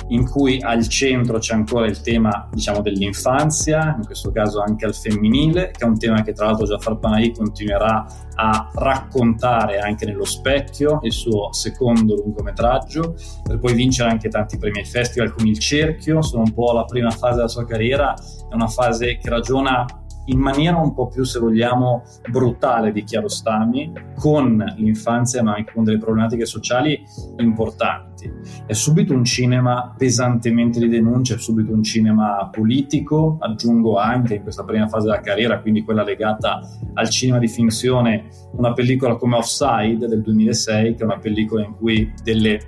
in 0.09 0.29
cui 0.29 0.61
al 0.61 0.87
centro 0.87 1.37
c'è 1.39 1.53
ancora 1.53 1.85
il 1.85 2.01
tema 2.01 2.47
diciamo, 2.51 2.81
dell'infanzia, 2.81 3.95
in 3.97 4.05
questo 4.05 4.31
caso 4.31 4.61
anche 4.61 4.85
al 4.85 4.95
femminile, 4.95 5.71
che 5.71 5.83
è 5.83 5.87
un 5.87 5.97
tema 5.97 6.21
che 6.21 6.33
tra 6.33 6.45
l'altro 6.45 6.65
Jafar 6.65 6.97
Panahi 6.97 7.33
continuerà 7.33 8.05
a 8.35 8.69
raccontare 8.73 9.79
anche 9.79 10.05
nello 10.05 10.25
specchio, 10.25 10.99
il 11.01 11.11
suo 11.11 11.51
secondo 11.51 12.15
lungometraggio, 12.15 13.15
per 13.43 13.59
poi 13.59 13.73
vincere 13.73 14.09
anche 14.09 14.29
tanti 14.29 14.57
premi 14.57 14.79
ai 14.79 14.85
festival 14.85 15.33
come 15.33 15.49
il 15.49 15.59
Cerchio, 15.59 16.21
sono 16.21 16.43
un 16.43 16.53
po' 16.53 16.71
la 16.71 16.85
prima 16.85 17.09
fase 17.09 17.35
della 17.35 17.47
sua 17.47 17.65
carriera, 17.65 18.13
è 18.49 18.53
una 18.53 18.67
fase 18.67 19.17
che 19.17 19.29
ragiona 19.29 19.85
in 20.27 20.39
maniera 20.39 20.77
un 20.77 20.93
po' 20.93 21.07
più, 21.07 21.23
se 21.23 21.39
vogliamo, 21.39 22.03
brutale 22.29 22.91
di 22.91 23.03
Chiarostami, 23.03 23.93
con 24.15 24.63
l'infanzia 24.77 25.43
ma 25.43 25.55
anche 25.55 25.73
con 25.73 25.83
delle 25.83 25.97
problematiche 25.97 26.45
sociali 26.45 27.01
importanti. 27.37 28.31
È 28.65 28.73
subito 28.73 29.13
un 29.13 29.23
cinema 29.23 29.93
pesantemente 29.97 30.79
di 30.79 30.89
denuncia, 30.89 31.35
è 31.35 31.37
subito 31.37 31.71
un 31.71 31.83
cinema 31.83 32.49
politico, 32.51 33.37
aggiungo 33.39 33.97
anche 33.97 34.35
in 34.35 34.43
questa 34.43 34.63
prima 34.63 34.87
fase 34.87 35.05
della 35.05 35.21
carriera, 35.21 35.61
quindi 35.61 35.83
quella 35.83 36.03
legata 36.03 36.59
al 36.93 37.09
cinema 37.09 37.37
di 37.39 37.47
finzione, 37.47 38.27
una 38.53 38.73
pellicola 38.73 39.15
come 39.15 39.37
Offside 39.37 40.07
del 40.07 40.21
2006, 40.21 40.95
che 40.95 41.01
è 41.01 41.05
una 41.05 41.19
pellicola 41.19 41.63
in 41.63 41.75
cui 41.75 42.11
delle 42.23 42.59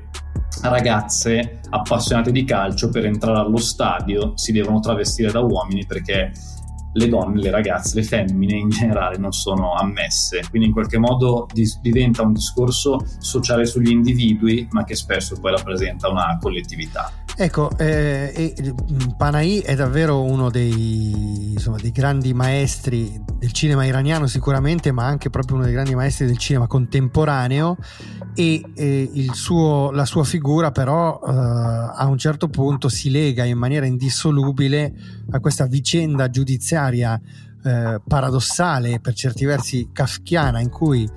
ragazze 0.61 1.61
appassionate 1.69 2.31
di 2.31 2.43
calcio 2.43 2.89
per 2.89 3.05
entrare 3.05 3.39
allo 3.39 3.57
stadio 3.57 4.33
si 4.35 4.51
devono 4.51 4.79
travestire 4.79 5.31
da 5.31 5.39
uomini 5.39 5.85
perché 5.85 6.31
le 6.93 7.07
donne, 7.07 7.41
le 7.41 7.51
ragazze, 7.51 7.95
le 7.95 8.03
femmine 8.03 8.55
in 8.55 8.69
generale 8.69 9.17
non 9.17 9.31
sono 9.31 9.73
ammesse, 9.73 10.41
quindi 10.49 10.67
in 10.67 10.73
qualche 10.73 10.97
modo 10.97 11.47
dis- 11.51 11.79
diventa 11.81 12.23
un 12.23 12.33
discorso 12.33 13.05
sociale 13.19 13.65
sugli 13.65 13.91
individui, 13.91 14.67
ma 14.71 14.83
che 14.83 14.95
spesso 14.95 15.39
poi 15.39 15.51
rappresenta 15.51 16.09
una 16.09 16.37
collettività. 16.41 17.11
Ecco, 17.41 17.71
eh, 17.77 18.33
e 18.35 18.73
mm, 18.73 19.11
Panahi 19.15 19.59
è 19.59 19.73
davvero 19.73 20.23
uno 20.23 20.49
dei, 20.49 21.53
insomma, 21.53 21.77
dei, 21.77 21.93
grandi 21.93 22.33
maestri 22.33 23.17
del 23.37 23.53
cinema 23.53 23.85
iraniano 23.85 24.27
sicuramente, 24.27 24.91
ma 24.91 25.05
anche 25.05 25.29
proprio 25.29 25.55
uno 25.55 25.63
dei 25.63 25.71
grandi 25.71 25.95
maestri 25.95 26.25
del 26.25 26.37
cinema 26.37 26.67
contemporaneo. 26.67 27.77
E 28.35 28.61
eh, 28.75 29.29
suo, 29.31 29.89
la 29.91 30.03
sua 30.03 30.25
figura 30.25 30.71
però 30.71 31.17
eh, 31.25 31.31
a 31.31 32.05
un 32.07 32.17
certo 32.17 32.49
punto 32.49 32.89
si 32.89 33.09
lega 33.09 33.45
in 33.45 33.57
maniera 33.57 33.85
indissolubile 33.85 34.93
a 35.31 35.39
questa 35.39 35.65
vicenda 35.65 36.29
giudiziaria 36.29 37.21
eh, 37.63 38.01
paradossale, 38.05 38.99
per 38.99 39.13
certi 39.13 39.45
versi 39.45 39.89
kafkiana, 39.91 40.59
in 40.59 40.69
cui 40.69 41.09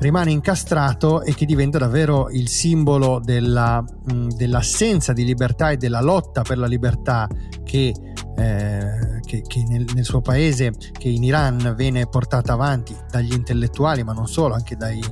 rimane 0.00 0.30
incastrato 0.30 1.22
e 1.22 1.34
che 1.34 1.44
diventa 1.44 1.78
davvero 1.78 2.30
il 2.30 2.48
simbolo 2.48 3.20
della, 3.22 3.82
mh, 3.82 4.28
dell'assenza 4.28 5.12
di 5.12 5.24
libertà 5.24 5.70
e 5.70 5.76
della 5.76 6.00
lotta 6.00 6.42
per 6.42 6.58
la 6.58 6.66
libertà 6.66 7.28
che, 7.64 7.92
eh, 8.36 9.20
che, 9.20 9.42
che 9.46 9.64
nel, 9.68 9.84
nel, 9.94 10.04
suo 10.04 10.20
paese, 10.20 10.72
che 10.92 11.08
in 11.08 11.22
Iran 11.22 11.74
viene 11.76 12.06
portata 12.06 12.54
avanti 12.54 12.96
dagli 13.10 13.32
intellettuali, 13.32 14.02
ma 14.02 14.12
non 14.12 14.26
solo, 14.26 14.54
anche 14.54 14.76
dai, 14.76 15.02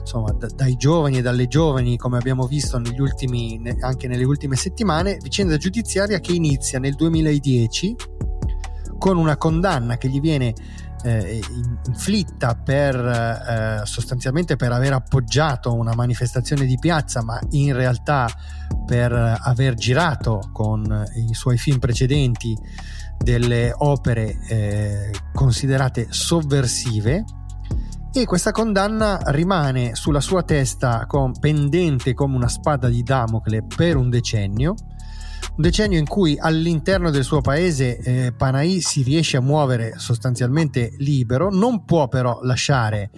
insomma, 0.00 0.32
d- 0.32 0.54
dai 0.54 0.76
giovani 0.76 1.18
e 1.18 1.22
dalle 1.22 1.46
giovani, 1.46 1.98
come 1.98 2.16
abbiamo 2.16 2.46
visto 2.46 2.80
ultimi, 2.98 3.60
anche 3.80 4.08
nelle 4.08 4.24
ultime 4.24 4.56
settimane, 4.56 5.18
vicenda 5.20 5.58
giudiziaria 5.58 6.18
che 6.18 6.32
inizia 6.32 6.78
nel 6.78 6.94
2010 6.94 7.96
con 9.00 9.16
una 9.16 9.38
condanna 9.38 9.96
che 9.96 10.08
gli 10.08 10.20
viene 10.20 10.52
eh, 11.02 11.40
inflitta 11.86 12.54
per 12.54 12.94
eh, 12.94 13.80
sostanzialmente 13.84 14.56
per 14.56 14.72
aver 14.72 14.92
appoggiato 14.92 15.74
una 15.74 15.94
manifestazione 15.94 16.66
di 16.66 16.76
piazza, 16.78 17.22
ma 17.22 17.40
in 17.52 17.74
realtà 17.74 18.28
per 18.84 19.10
aver 19.12 19.72
girato 19.74 20.50
con 20.52 21.02
i 21.14 21.32
suoi 21.32 21.56
film 21.56 21.78
precedenti 21.78 22.54
delle 23.16 23.72
opere 23.74 24.38
eh, 24.48 25.10
considerate 25.32 26.08
sovversive. 26.10 27.24
E 28.12 28.24
questa 28.26 28.50
condanna 28.50 29.18
rimane 29.26 29.94
sulla 29.94 30.20
sua 30.20 30.42
testa 30.42 31.06
con, 31.06 31.32
pendente 31.38 32.12
come 32.12 32.36
una 32.36 32.48
spada 32.48 32.88
di 32.88 33.02
Damocle 33.02 33.64
per 33.64 33.96
un 33.96 34.10
decennio 34.10 34.74
un 35.56 35.62
decennio 35.62 35.98
in 35.98 36.06
cui 36.06 36.36
all'interno 36.38 37.10
del 37.10 37.24
suo 37.24 37.40
paese 37.40 37.98
eh, 37.98 38.32
Panahi 38.32 38.80
si 38.80 39.02
riesce 39.02 39.36
a 39.36 39.40
muovere 39.40 39.94
sostanzialmente 39.96 40.92
libero, 40.98 41.50
non 41.50 41.84
può 41.84 42.08
però 42.08 42.40
lasciare 42.42 43.10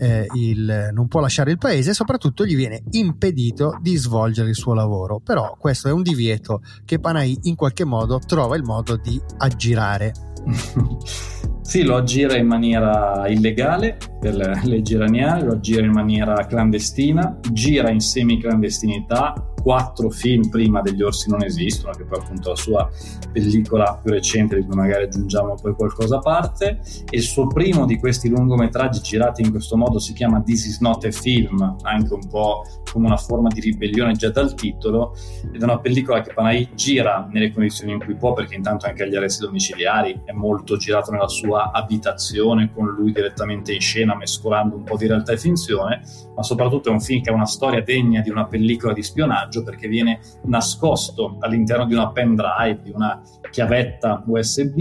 eh, 0.00 0.26
il, 0.34 0.88
non 0.92 1.08
può 1.08 1.20
lasciare 1.20 1.50
il 1.50 1.58
paese 1.58 1.90
e 1.90 1.94
soprattutto 1.94 2.46
gli 2.46 2.56
viene 2.56 2.82
impedito 2.92 3.78
di 3.82 3.96
svolgere 3.96 4.48
il 4.48 4.54
suo 4.54 4.72
lavoro. 4.72 5.20
Però 5.20 5.56
questo 5.58 5.88
è 5.88 5.92
un 5.92 6.02
divieto 6.02 6.62
che 6.84 6.98
Panahi 6.98 7.40
in 7.42 7.54
qualche 7.54 7.84
modo 7.84 8.18
trova 8.18 8.56
il 8.56 8.62
modo 8.62 8.96
di 8.96 9.20
aggirare. 9.38 10.12
sì, 11.62 11.82
lo 11.82 11.96
aggira 11.96 12.36
in 12.36 12.46
maniera 12.46 13.28
illegale 13.28 13.96
per 14.18 14.34
le 14.34 14.60
leggi 14.64 14.94
iraniane, 14.94 15.44
lo 15.44 15.52
aggira 15.52 15.84
in 15.84 15.92
maniera 15.92 16.46
clandestina, 16.46 17.38
gira 17.52 17.90
in 17.90 18.00
semi-clandestinità, 18.00 19.52
quattro 19.60 20.08
film 20.10 20.48
prima 20.48 20.80
degli 20.80 21.02
Orsi 21.02 21.30
non 21.30 21.44
esistono, 21.44 21.92
che 21.92 22.04
poi 22.04 22.18
appunto 22.18 22.50
la 22.50 22.56
sua 22.56 22.90
pellicola 23.30 24.00
più 24.02 24.12
recente 24.12 24.56
di 24.56 24.64
cui 24.64 24.74
magari 24.74 25.04
aggiungiamo 25.04 25.54
poi 25.54 25.74
qualcosa 25.74 26.16
a 26.16 26.20
parte. 26.20 26.80
E 27.08 27.16
il 27.16 27.22
suo 27.22 27.46
primo 27.46 27.84
di 27.84 27.98
questi 27.98 28.28
lungometraggi 28.28 29.00
girati 29.00 29.42
in 29.42 29.50
questo 29.50 29.76
modo 29.76 29.98
si 29.98 30.12
chiama 30.12 30.42
This 30.42 30.66
is 30.66 30.80
not 30.80 31.04
a 31.04 31.10
film, 31.10 31.76
anche 31.82 32.14
un 32.14 32.26
po' 32.28 32.64
come 32.90 33.06
una 33.06 33.16
forma 33.16 33.48
di 33.48 33.60
ribellione 33.60 34.14
già 34.14 34.30
dal 34.30 34.54
titolo 34.54 35.14
ed 35.52 35.60
è 35.60 35.64
una 35.64 35.78
pellicola 35.78 36.22
che 36.22 36.32
Panay 36.32 36.70
gira 36.74 37.28
nelle 37.30 37.52
condizioni 37.52 37.92
in 37.92 38.00
cui 38.00 38.16
può 38.16 38.32
perché 38.32 38.56
intanto 38.56 38.86
anche 38.86 39.04
agli 39.04 39.14
arresti 39.14 39.44
domiciliari 39.44 40.22
è 40.24 40.32
molto 40.32 40.76
girato 40.76 41.12
nella 41.12 41.28
sua 41.28 41.49
abitazione 41.56 42.70
con 42.72 42.86
lui 42.86 43.12
direttamente 43.12 43.72
in 43.72 43.80
scena 43.80 44.16
mescolando 44.16 44.76
un 44.76 44.84
po' 44.84 44.96
di 44.96 45.06
realtà 45.06 45.32
e 45.32 45.38
finzione 45.38 46.02
ma 46.34 46.42
soprattutto 46.42 46.88
è 46.88 46.92
un 46.92 47.00
film 47.00 47.22
che 47.22 47.30
ha 47.30 47.34
una 47.34 47.46
storia 47.46 47.82
degna 47.82 48.20
di 48.20 48.30
una 48.30 48.46
pellicola 48.46 48.92
di 48.92 49.02
spionaggio 49.02 49.62
perché 49.62 49.88
viene 49.88 50.20
nascosto 50.44 51.36
all'interno 51.40 51.84
di 51.84 51.94
una 51.94 52.10
pen 52.12 52.34
drive, 52.34 52.80
di 52.82 52.90
una 52.94 53.20
chiavetta 53.50 54.22
USB, 54.26 54.78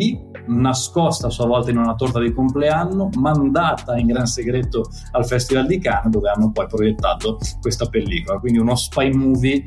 nascosta 0.47 1.27
a 1.27 1.29
sua 1.29 1.45
volta 1.45 1.71
in 1.71 1.77
una 1.77 1.95
torta 1.95 2.19
di 2.19 2.31
compleanno, 2.33 3.09
mandata 3.17 3.97
in 3.97 4.07
gran 4.07 4.25
segreto 4.25 4.85
al 5.11 5.25
Festival 5.25 5.65
di 5.65 5.79
Cannes 5.79 6.11
dove 6.11 6.29
hanno 6.29 6.51
poi 6.51 6.67
proiettato 6.67 7.37
questa 7.59 7.87
pellicola. 7.87 8.39
Quindi 8.39 8.59
uno 8.59 8.75
spy 8.75 9.11
movie 9.11 9.65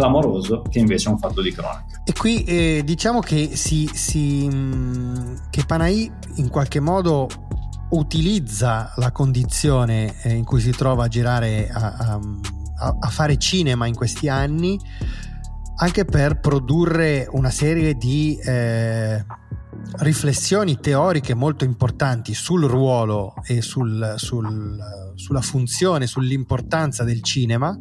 clamoroso 0.00 0.62
che 0.62 0.78
invece 0.78 1.08
è 1.08 1.12
un 1.12 1.18
fatto 1.18 1.40
di 1.40 1.52
cronaca. 1.52 2.02
E 2.04 2.12
qui 2.12 2.42
eh, 2.44 2.82
diciamo 2.84 3.20
che, 3.20 3.54
si, 3.54 3.88
si, 3.92 4.48
mm, 4.52 5.34
che 5.50 5.64
Panahi 5.64 6.10
in 6.36 6.48
qualche 6.48 6.80
modo 6.80 7.28
utilizza 7.90 8.92
la 8.96 9.10
condizione 9.12 10.14
eh, 10.22 10.32
in 10.32 10.44
cui 10.44 10.60
si 10.60 10.70
trova 10.70 11.04
a 11.04 11.08
girare 11.08 11.68
a 11.72 12.20
a, 12.80 12.96
a 12.98 13.08
fare 13.08 13.36
cinema 13.36 13.86
in 13.86 13.94
questi 13.94 14.28
anni 14.28 14.78
anche 15.76 16.04
per 16.04 16.40
produrre 16.40 17.26
una 17.30 17.50
serie 17.50 17.94
di 17.94 18.38
eh, 18.38 19.24
riflessioni 19.98 20.78
teoriche 20.78 21.32
molto 21.32 21.64
importanti 21.64 22.34
sul 22.34 22.64
ruolo 22.64 23.34
e 23.44 23.62
sul, 23.62 24.14
sul, 24.16 24.78
sulla 25.14 25.40
funzione, 25.40 26.06
sull'importanza 26.06 27.02
del 27.02 27.22
cinema, 27.22 27.78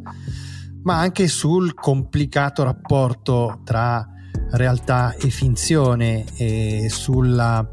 ma 0.83 0.99
anche 0.99 1.27
sul 1.27 1.73
complicato 1.73 2.63
rapporto 2.63 3.61
tra 3.63 4.05
realtà 4.51 5.13
e 5.15 5.29
finzione 5.29 6.25
e 6.35 6.87
sulla 6.89 7.67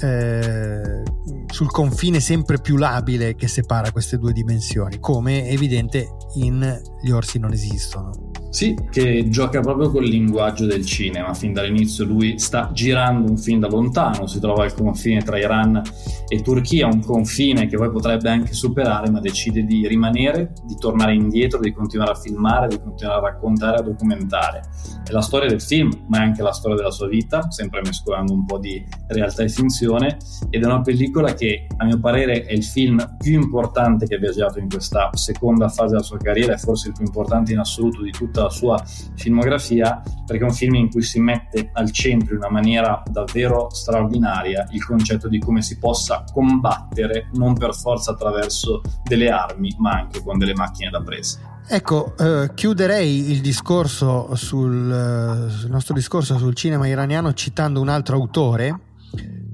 eh, 0.00 1.02
sul 1.46 1.70
confine 1.70 2.20
sempre 2.20 2.60
più 2.60 2.76
labile 2.76 3.34
che 3.34 3.48
separa 3.48 3.90
queste 3.90 4.18
due 4.18 4.32
dimensioni, 4.32 5.00
come 5.00 5.48
evidente 5.48 6.08
in 6.34 6.80
Gli 7.00 7.10
orsi 7.10 7.38
non 7.38 7.52
esistono. 7.52 8.27
Sì, 8.50 8.74
che 8.90 9.28
gioca 9.28 9.60
proprio 9.60 9.90
col 9.90 10.04
linguaggio 10.04 10.64
del 10.64 10.84
cinema. 10.84 11.34
Fin 11.34 11.52
dall'inizio 11.52 12.04
lui 12.04 12.38
sta 12.38 12.70
girando 12.72 13.28
un 13.28 13.36
film 13.36 13.60
da 13.60 13.68
lontano, 13.68 14.26
si 14.26 14.40
trova 14.40 14.64
al 14.64 14.74
confine 14.74 15.20
tra 15.20 15.38
Iran 15.38 15.82
e 16.26 16.40
Turchia, 16.40 16.86
un 16.86 17.00
confine 17.00 17.66
che 17.66 17.76
poi 17.76 17.90
potrebbe 17.90 18.30
anche 18.30 18.54
superare, 18.54 19.10
ma 19.10 19.20
decide 19.20 19.64
di 19.64 19.86
rimanere, 19.86 20.52
di 20.64 20.76
tornare 20.76 21.14
indietro, 21.14 21.60
di 21.60 21.72
continuare 21.72 22.12
a 22.12 22.14
filmare, 22.14 22.68
di 22.68 22.80
continuare 22.80 23.18
a 23.18 23.30
raccontare, 23.30 23.76
a 23.78 23.82
documentare. 23.82 24.62
È 25.04 25.12
la 25.12 25.20
storia 25.20 25.48
del 25.48 25.60
film, 25.60 25.90
ma 26.08 26.18
è 26.18 26.22
anche 26.22 26.42
la 26.42 26.52
storia 26.52 26.76
della 26.76 26.90
sua 26.90 27.06
vita, 27.06 27.50
sempre 27.50 27.82
mescolando 27.84 28.32
un 28.32 28.46
po' 28.46 28.58
di 28.58 28.82
realtà 29.08 29.42
e 29.42 29.50
finzione, 29.50 30.16
ed 30.48 30.62
è 30.62 30.66
una 30.66 30.80
pellicola 30.80 31.34
che 31.34 31.66
a 31.76 31.84
mio 31.84 32.00
parere 32.00 32.44
è 32.44 32.52
il 32.54 32.64
film 32.64 33.16
più 33.18 33.40
importante 33.40 34.06
che 34.06 34.14
abbia 34.14 34.32
girato 34.32 34.58
in 34.58 34.68
questa 34.68 35.10
seconda 35.12 35.68
fase 35.68 35.90
della 35.90 36.02
sua 36.02 36.18
carriera, 36.18 36.54
è 36.54 36.58
forse 36.58 36.88
il 36.88 36.94
più 36.94 37.04
importante 37.04 37.52
in 37.52 37.58
assoluto 37.58 38.02
di 38.02 38.10
tutta 38.10 38.36
tutta 38.38 38.42
la 38.42 38.50
sua 38.50 38.84
filmografia, 39.16 40.02
perché 40.24 40.42
è 40.42 40.46
un 40.46 40.54
film 40.54 40.74
in 40.74 40.90
cui 40.90 41.02
si 41.02 41.18
mette 41.18 41.70
al 41.72 41.90
centro 41.90 42.34
in 42.34 42.38
una 42.38 42.50
maniera 42.50 43.02
davvero 43.10 43.68
straordinaria 43.70 44.68
il 44.70 44.84
concetto 44.84 45.28
di 45.28 45.38
come 45.38 45.62
si 45.62 45.78
possa 45.78 46.24
combattere 46.32 47.28
non 47.34 47.54
per 47.54 47.74
forza 47.74 48.12
attraverso 48.12 48.82
delle 49.02 49.30
armi, 49.30 49.74
ma 49.78 49.90
anche 49.90 50.22
con 50.22 50.38
delle 50.38 50.54
macchine 50.54 50.90
da 50.90 51.02
presa. 51.02 51.56
Ecco, 51.70 52.14
eh, 52.16 52.52
chiuderei 52.54 53.30
il 53.30 53.40
discorso 53.40 54.34
sul, 54.36 54.90
eh, 54.90 55.68
nostro 55.68 55.94
discorso 55.94 56.38
sul 56.38 56.54
cinema 56.54 56.86
iraniano 56.86 57.34
citando 57.34 57.80
un 57.80 57.88
altro 57.88 58.16
autore 58.16 58.80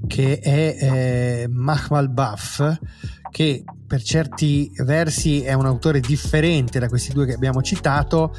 che 0.07 0.39
è 0.39 0.77
eh, 0.79 1.47
Mahmal 1.49 2.09
Baf, 2.09 2.77
che 3.35 3.65
per 3.85 4.01
certi 4.01 4.71
versi 4.85 5.41
è 5.41 5.51
un 5.51 5.65
autore 5.65 5.99
differente 5.99 6.79
da 6.79 6.87
questi 6.87 7.11
due 7.11 7.25
che 7.25 7.33
abbiamo 7.33 7.61
citato, 7.61 8.33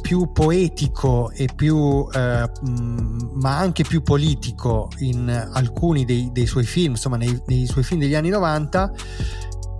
più 0.00 0.30
poetico 0.30 1.32
e 1.32 1.48
più, 1.52 2.06
eh, 2.14 2.48
ma 2.62 3.58
anche 3.58 3.82
più 3.82 4.04
politico 4.04 4.88
in 4.98 5.28
alcuni 5.28 6.04
dei, 6.04 6.30
dei 6.32 6.46
suoi 6.46 6.62
film, 6.62 6.92
insomma 6.92 7.16
nei, 7.16 7.42
nei, 7.46 7.66
suoi 7.66 7.82
film 7.82 7.98
degli 7.98 8.14
anni 8.14 8.28
90 8.28 8.92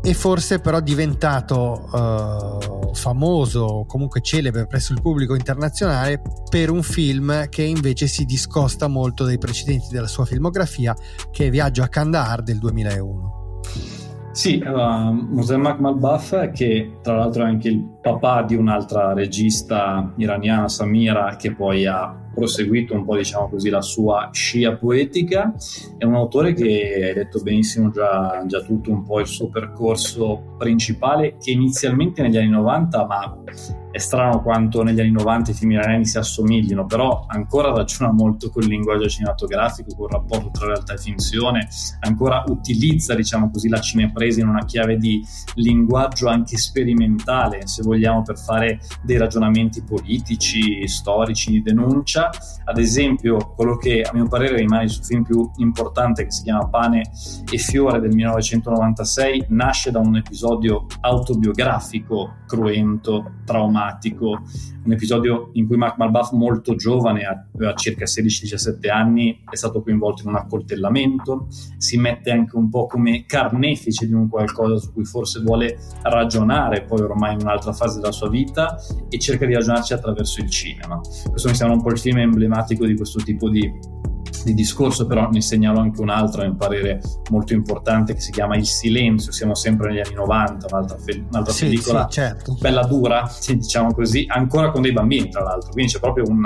e 0.03 0.15
forse 0.15 0.59
però 0.59 0.81
diventato 0.81 1.89
eh, 1.95 2.91
famoso, 2.95 3.85
comunque 3.87 4.21
celebre 4.21 4.67
presso 4.67 4.93
il 4.93 5.01
pubblico 5.01 5.37
internazionale 5.37 6.21
per 6.49 6.71
un 6.71 6.83
film 6.83 7.49
che 7.49 7.63
invece 7.63 8.09
si 8.09 8.25
discosta 8.25 8.89
molto 8.89 9.23
dai 9.23 9.39
precedenti 9.39 9.87
della 9.93 10.09
sua 10.09 10.25
filmografia, 10.25 10.93
che 11.31 11.47
è 11.47 11.51
Viaggio 11.51 11.85
a 11.85 11.89
Kandahar 11.89 12.43
del 12.43 12.59
2001. 12.59 13.30
Sì, 14.41 14.59
uh, 14.65 14.73
Mosemmak 14.73 15.81
Malbaf, 15.81 16.51
che 16.53 16.93
tra 17.03 17.15
l'altro 17.15 17.45
è 17.45 17.47
anche 17.47 17.69
il 17.69 17.79
papà 18.01 18.41
di 18.41 18.55
un'altra 18.55 19.13
regista 19.13 20.15
iraniana, 20.17 20.67
Samira, 20.67 21.37
che 21.37 21.53
poi 21.53 21.85
ha 21.85 22.11
proseguito 22.33 22.95
un 22.95 23.05
po', 23.05 23.17
diciamo 23.17 23.49
così, 23.49 23.69
la 23.69 23.83
sua 23.83 24.31
scia 24.33 24.77
poetica. 24.77 25.55
È 25.97 26.05
un 26.05 26.15
autore 26.15 26.53
che 26.53 27.05
hai 27.09 27.15
detto 27.15 27.41
benissimo 27.43 27.91
già, 27.91 28.43
già 28.47 28.61
tutto 28.61 28.91
un 28.91 29.03
po' 29.05 29.21
il 29.21 29.27
suo 29.27 29.49
percorso 29.49 30.55
principale, 30.59 31.37
che 31.41 31.51
inizialmente 31.51 32.23
negli 32.23 32.37
anni 32.37 32.51
90, 32.51 33.07
ma 33.07 33.43
è 33.91 33.99
strano 33.99 34.41
quanto 34.41 34.85
negli 34.85 35.01
anni 35.01 35.11
90 35.11 35.51
i 35.51 35.55
film 35.55 35.73
iraniani 35.73 36.05
si 36.05 36.17
assomiglino, 36.17 36.87
però 36.87 37.25
ancora 37.27 37.73
ragiona 37.73 38.13
molto 38.13 38.51
col 38.51 38.65
linguaggio 38.65 39.09
cinematografico, 39.09 39.97
col 39.97 40.11
rapporto 40.11 40.51
tra 40.53 40.67
realtà 40.67 40.95
e 40.95 40.99
finzione, 40.99 41.69
ancora 42.01 42.45
utilizza, 42.47 43.15
diciamo 43.15 43.51
così, 43.51 43.69
la 43.69 43.81
cinepresa 43.81 44.41
in 44.41 44.49
una 44.49 44.65
chiave 44.65 44.97
di 44.97 45.25
linguaggio 45.55 46.29
anche 46.29 46.57
sperimentale, 46.57 47.67
se 47.67 47.83
vogliamo, 47.83 48.23
per 48.23 48.39
fare 48.39 48.79
dei 49.03 49.17
ragionamenti 49.17 49.83
politici, 49.83 50.87
storici, 50.87 51.51
di 51.51 51.63
denuncia. 51.63 52.20
Ad 52.29 52.79
esempio, 52.79 53.55
quello 53.55 53.77
che 53.77 54.03
a 54.03 54.11
mio 54.13 54.29
parere 54.29 54.57
rimane 54.57 54.85
il 54.85 54.91
suo 54.91 55.03
film 55.03 55.23
più 55.23 55.51
importante, 55.57 56.25
che 56.25 56.31
si 56.31 56.43
chiama 56.43 56.69
Pane 56.69 57.03
e 57.51 57.59
Fiore 57.59 58.01
del 58.01 58.15
1996, 58.15 59.47
nasce 59.49 59.91
da 59.91 59.99
un 60.01 60.17
episodio 60.17 60.87
autobiografico, 61.01 62.37
cruento, 62.47 63.33
traumatico. 63.45 64.43
Un 64.83 64.93
episodio 64.93 65.51
in 65.55 65.67
cui 65.67 65.77
Mark 65.77 65.99
Malbuff 65.99 66.33
molto 66.33 66.75
giovane, 66.75 67.49
aveva 67.55 67.75
circa 67.75 68.05
16-17 68.05 68.91
anni, 68.91 69.43
è 69.49 69.57
stato 69.57 69.83
coinvolto 69.83 70.23
in 70.23 70.31
un 70.31 70.37
accoltellamento, 70.37 71.49
si 71.77 71.99
mette 71.99 72.31
anche 72.31 72.57
un 72.57 72.71
po' 72.71 72.87
come 72.87 73.25
carnefice 73.27 74.07
di 74.07 74.15
un 74.15 74.29
qualcosa 74.29 74.77
su 74.79 74.93
cui 74.93 75.05
forse 75.05 75.41
vuole 75.41 75.79
ragionare 76.03 76.83
poi 76.83 77.03
ormai 77.03 77.35
in 77.35 77.41
un'altra 77.43 77.73
fase 77.73 78.01
della 78.01 78.13
sua 78.13 78.29
vita 78.29 78.77
e 79.09 79.19
cerca 79.19 79.47
di 79.47 79.55
ragionarci 79.55 79.93
attraverso 79.93 80.41
il 80.41 80.51
cinema. 80.51 80.99
Questo 81.29 81.49
mi 81.49 81.55
sembra 81.55 81.77
un 81.77 81.83
po' 81.83 81.91
il 81.91 81.99
film 81.99 82.10
emblematico 82.19 82.87
di 82.87 82.97
questo 82.97 83.21
tipo 83.21 83.49
di 83.49 83.99
di 84.45 84.55
discorso, 84.55 85.07
però 85.07 85.29
ne 85.31 85.41
segnalo 85.41 85.81
anche 85.81 86.01
un 86.01 86.09
altro, 86.09 86.43
a 86.43 86.45
mio 86.45 86.57
parere, 86.57 87.01
molto 87.31 87.53
importante, 87.53 88.15
che 88.15 88.21
si 88.21 88.31
chiama 88.31 88.57
Il 88.57 88.67
Silenzio. 88.67 89.33
Siamo 89.33 89.55
sempre 89.55 89.91
negli 89.91 90.01
anni 90.01 90.15
90, 90.15 90.67
un'altra, 90.71 90.97
fe- 90.99 91.25
un'altra 91.29 91.53
sì, 91.53 91.65
pellicola 91.65 92.07
sì, 92.09 92.21
certo. 92.21 92.57
bella 92.61 92.83
dura, 92.85 93.31
diciamo 93.47 93.93
così, 93.93 94.25
ancora 94.29 94.71
con 94.71 94.83
dei 94.83 94.93
bambini, 94.93 95.29
tra 95.29 95.43
l'altro. 95.43 95.71
Quindi 95.71 95.93
c'è 95.93 96.01
proprio 96.01 96.25
un, 96.27 96.43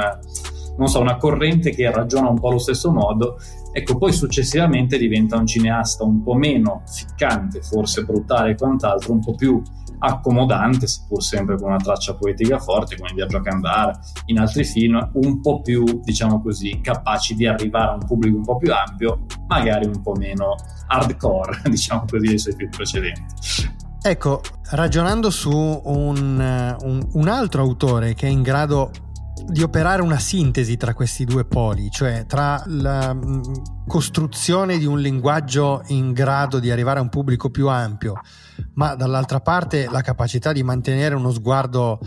non 0.77 0.89
so, 0.89 1.01
una 1.01 1.17
corrente 1.17 1.71
che 1.71 1.91
ragiona 1.91 2.29
un 2.29 2.39
po' 2.39 2.49
allo 2.49 2.59
stesso 2.59 2.91
modo. 2.91 3.39
Ecco, 3.73 3.97
poi 3.97 4.13
successivamente 4.13 4.99
diventa 4.99 5.37
un 5.37 5.47
cineasta 5.47 6.05
un 6.05 6.23
po' 6.23 6.35
meno 6.35 6.83
ficcante, 6.87 7.61
forse 7.61 8.05
brutale 8.05 8.51
e 8.51 8.55
quant'altro, 8.55 9.13
un 9.13 9.21
po' 9.21 9.35
più 9.35 9.61
accomodante, 10.05 10.87
seppur 10.87 11.23
sempre 11.23 11.57
con 11.57 11.69
una 11.69 11.79
traccia 11.79 12.15
poetica 12.15 12.59
forte, 12.59 12.97
come 12.97 13.13
Viaggio 13.15 13.39
a 13.39 13.43
Candare, 13.43 13.99
in 14.27 14.39
altri 14.39 14.65
film, 14.65 15.11
un 15.15 15.41
po' 15.41 15.61
più, 15.61 16.01
diciamo 16.03 16.41
così, 16.41 16.81
capaci 16.81 17.35
di 17.35 17.47
arrivare 17.47 17.91
a 17.91 17.95
un 17.95 18.07
pubblico 18.07 18.37
un 18.37 18.45
po' 18.45 18.57
più 18.57 18.73
ampio, 18.73 19.25
magari 19.47 19.87
un 19.87 20.01
po' 20.03 20.15
meno 20.15 20.55
hardcore, 20.87 21.63
diciamo 21.69 22.05
così, 22.09 22.27
dei 22.27 22.39
suoi 22.39 22.55
film 22.55 22.71
precedenti. 22.71 23.23
Ecco, 24.07 24.43
ragionando 24.73 25.31
su 25.31 25.51
un, 25.51 26.77
un, 26.83 27.09
un 27.13 27.29
altro 27.29 27.63
autore 27.63 28.13
che 28.13 28.27
è 28.27 28.31
in 28.31 28.43
grado 28.43 28.91
di 29.47 29.63
operare 29.63 30.03
una 30.03 30.19
sintesi 30.19 30.77
tra 30.77 30.95
questi 30.95 31.25
due 31.25 31.45
poli, 31.45 31.91
cioè 31.91 32.25
tra 32.27 32.63
la 32.67 33.17
costruzione 33.87 34.79
di 34.79 34.87
un 34.87 34.99
linguaggio 34.99 35.83
in 35.89 36.13
grado 36.13 36.59
di 36.59 36.71
arrivare 36.71 36.99
a 36.99 37.03
un 37.03 37.09
pubblico 37.09 37.51
più 37.51 37.69
ampio, 37.69 38.21
ma 38.75 38.95
dall'altra 38.95 39.41
parte 39.41 39.89
la 39.91 40.01
capacità 40.01 40.53
di 40.53 40.63
mantenere 40.63 41.15
uno 41.15 41.31
sguardo 41.31 41.99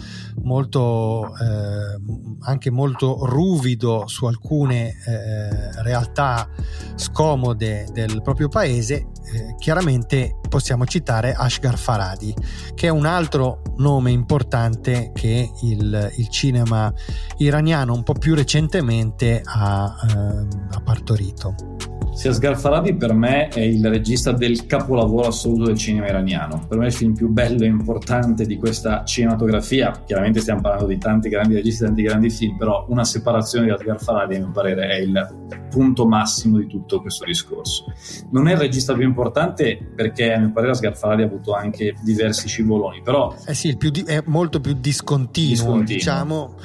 molto 0.44 1.34
eh, 1.38 2.38
anche 2.42 2.70
molto 2.70 3.26
ruvido 3.26 4.08
su 4.08 4.26
alcune 4.26 4.96
eh, 5.06 5.82
realtà 5.84 6.50
scomode 6.96 7.88
del 7.92 8.22
proprio 8.22 8.48
paese, 8.48 8.96
eh, 8.96 9.56
chiaramente 9.58 10.40
possiamo 10.48 10.86
citare 10.86 11.34
Ashgar 11.34 11.78
Faradi, 11.78 12.34
che 12.74 12.88
è 12.88 12.90
un 12.90 13.06
altro 13.06 13.62
nome 13.78 14.12
importante 14.12 15.12
che 15.14 15.52
il, 15.64 16.12
il 16.16 16.30
cinema 16.30 16.92
iraniano 17.38 17.94
un 17.94 18.04
po' 18.04 18.14
più 18.14 18.34
recentemente 18.34 19.42
ha, 19.44 19.96
eh, 20.10 20.48
ha 20.72 20.82
partorito. 20.82 21.67
Sia 22.18 22.34
Sgarfaradi 22.34 22.96
per 22.96 23.14
me 23.14 23.48
è 23.50 23.60
il 23.60 23.88
regista 23.88 24.32
del 24.32 24.66
capolavoro 24.66 25.28
assoluto 25.28 25.66
del 25.66 25.78
cinema 25.78 26.08
iraniano. 26.08 26.66
Per 26.68 26.76
me 26.80 26.86
è 26.86 26.88
il 26.88 26.94
film 26.94 27.14
più 27.14 27.28
bello 27.30 27.64
e 27.64 27.68
importante 27.68 28.48
di 28.48 28.58
questa 28.58 29.04
cinematografia. 29.04 30.02
Chiaramente 30.04 30.40
stiamo 30.40 30.62
parlando 30.62 30.88
di 30.88 30.98
tanti 30.98 31.30
grandi 31.30 31.54
registi, 31.54 31.84
tanti 31.84 32.02
grandi 32.02 32.32
film, 32.32 32.58
però 32.58 32.88
una 32.90 33.04
separazione 33.04 33.68
di 33.68 33.72
Asghar 33.72 34.02
Farhadi 34.02 34.34
a 34.34 34.40
mio 34.40 34.50
parere 34.50 34.88
è 34.88 34.96
il 34.96 35.68
punto 35.70 36.08
massimo 36.08 36.58
di 36.58 36.66
tutto 36.66 37.02
questo 37.02 37.24
discorso. 37.24 37.86
Non 38.32 38.48
è 38.48 38.54
il 38.54 38.58
regista 38.58 38.96
più 38.96 39.04
importante 39.04 39.78
perché 39.96 40.34
a 40.34 40.40
mio 40.40 40.52
parere 40.52 40.72
Asghar 40.72 40.98
Farhadi 40.98 41.22
ha 41.22 41.26
avuto 41.28 41.54
anche 41.54 41.94
diversi 42.02 42.48
scivoloni, 42.48 43.04
però... 43.04 43.36
Eh 43.46 43.54
sì, 43.54 43.78
di- 43.78 44.04
è 44.08 44.24
molto 44.26 44.60
più 44.60 44.74
discontinuo, 44.74 45.50
discontinuo. 45.52 45.84
diciamo 45.84 46.56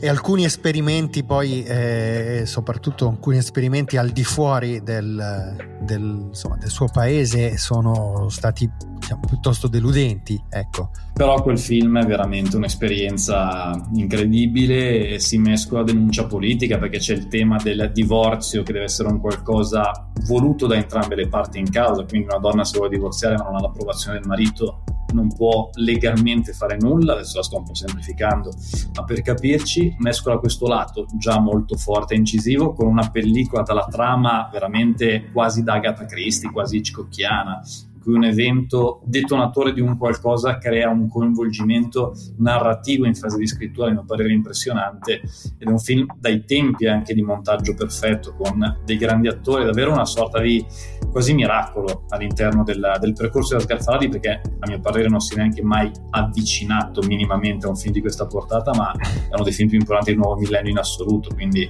e 0.00 0.08
alcuni 0.08 0.44
esperimenti 0.44 1.22
poi, 1.24 1.62
eh, 1.62 2.42
soprattutto 2.46 3.08
alcuni 3.08 3.36
esperimenti 3.36 3.98
al 3.98 4.10
di 4.10 4.24
fuori 4.24 4.82
del, 4.82 5.56
del, 5.82 6.26
insomma, 6.28 6.56
del 6.56 6.70
suo 6.70 6.86
paese 6.86 7.58
sono 7.58 8.28
stati 8.30 8.68
diciamo, 9.10 9.20
piuttosto 9.26 9.66
deludenti. 9.66 10.40
Ecco. 10.48 10.90
Però 11.12 11.42
quel 11.42 11.58
film 11.58 11.98
è 11.98 12.06
veramente 12.06 12.56
un'esperienza 12.56 13.88
incredibile 13.94 15.08
e 15.08 15.18
si 15.18 15.38
mescola 15.38 15.82
denuncia 15.82 16.26
politica 16.26 16.78
perché 16.78 16.98
c'è 16.98 17.14
il 17.14 17.28
tema 17.28 17.56
del 17.62 17.90
divorzio 17.92 18.62
che 18.62 18.72
deve 18.72 18.84
essere 18.84 19.08
un 19.08 19.20
qualcosa 19.20 20.10
voluto 20.26 20.66
da 20.66 20.76
entrambe 20.76 21.16
le 21.16 21.28
parti 21.28 21.58
in 21.58 21.70
causa, 21.70 22.04
quindi 22.04 22.28
una 22.28 22.38
donna 22.38 22.64
se 22.64 22.76
vuole 22.76 22.94
divorziare 22.94 23.36
ma 23.36 23.44
non 23.44 23.56
ha 23.56 23.60
l'approvazione 23.60 24.18
del 24.18 24.28
marito 24.28 24.82
non 25.12 25.34
può 25.34 25.70
legalmente 25.74 26.52
fare 26.52 26.76
nulla, 26.78 27.14
adesso 27.14 27.38
la 27.38 27.42
sto 27.42 27.56
un 27.56 27.64
po' 27.64 27.74
semplificando, 27.74 28.52
ma 28.94 29.02
per 29.02 29.22
capirci 29.22 29.96
mescola 29.98 30.38
questo 30.38 30.68
lato 30.68 31.06
già 31.18 31.40
molto 31.40 31.76
forte 31.76 32.14
e 32.14 32.18
incisivo 32.18 32.72
con 32.72 32.86
una 32.86 33.10
pellicola 33.10 33.62
dalla 33.62 33.88
trama 33.90 34.48
veramente 34.52 35.30
quasi 35.32 35.64
da 35.64 35.74
Agatha 35.74 36.04
Christie, 36.04 36.52
quasi 36.52 36.76
Hitchcockiana, 36.76 37.60
cui 38.00 38.14
un 38.14 38.24
evento 38.24 39.02
detonatore 39.04 39.72
di 39.72 39.80
un 39.80 39.96
qualcosa 39.96 40.58
crea 40.58 40.88
un 40.88 41.08
coinvolgimento 41.08 42.14
narrativo 42.38 43.06
in 43.06 43.14
fase 43.14 43.38
di 43.38 43.46
scrittura, 43.46 43.88
a 43.88 43.92
mio 43.92 44.04
parere 44.04 44.32
impressionante, 44.32 45.20
ed 45.58 45.68
è 45.68 45.70
un 45.70 45.78
film 45.78 46.06
dai 46.18 46.44
tempi 46.44 46.86
anche 46.86 47.14
di 47.14 47.22
montaggio 47.22 47.74
perfetto, 47.74 48.34
con 48.34 48.80
dei 48.84 48.96
grandi 48.96 49.28
attori, 49.28 49.64
davvero 49.64 49.92
una 49.92 50.06
sorta 50.06 50.40
di 50.40 50.64
quasi 51.10 51.34
miracolo 51.34 52.04
all'interno 52.08 52.62
della, 52.62 52.98
del 52.98 53.12
percorso 53.12 53.56
di 53.56 53.62
Asghar 53.62 53.82
Farhadi, 53.82 54.08
perché 54.08 54.40
a 54.58 54.68
mio 54.68 54.80
parere 54.80 55.08
non 55.08 55.20
si 55.20 55.34
è 55.34 55.36
neanche 55.36 55.62
mai 55.62 55.90
avvicinato 56.10 57.02
minimamente 57.02 57.66
a 57.66 57.68
un 57.68 57.76
film 57.76 57.92
di 57.92 58.00
questa 58.00 58.26
portata, 58.26 58.72
ma 58.74 58.92
è 58.92 59.34
uno 59.34 59.44
dei 59.44 59.52
film 59.52 59.68
più 59.68 59.78
importanti 59.78 60.10
del 60.10 60.20
nuovo 60.20 60.40
millennio 60.40 60.70
in 60.70 60.78
assoluto, 60.78 61.34
quindi 61.34 61.68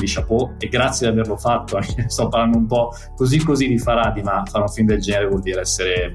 quindi 0.00 0.06
chapeau 0.06 0.54
e 0.58 0.68
grazie 0.68 1.06
di 1.06 1.12
averlo 1.12 1.36
fatto. 1.36 1.78
Sto 2.06 2.28
parlando 2.28 2.56
un 2.56 2.66
po' 2.66 2.92
così 3.14 3.38
così 3.38 3.68
di 3.68 3.78
Faradi, 3.78 4.22
ma 4.22 4.42
fare 4.46 4.64
un 4.64 4.70
film 4.70 4.86
del 4.86 5.00
genere 5.00 5.28
vuol 5.28 5.42
dire 5.42 5.60
essere 5.60 6.14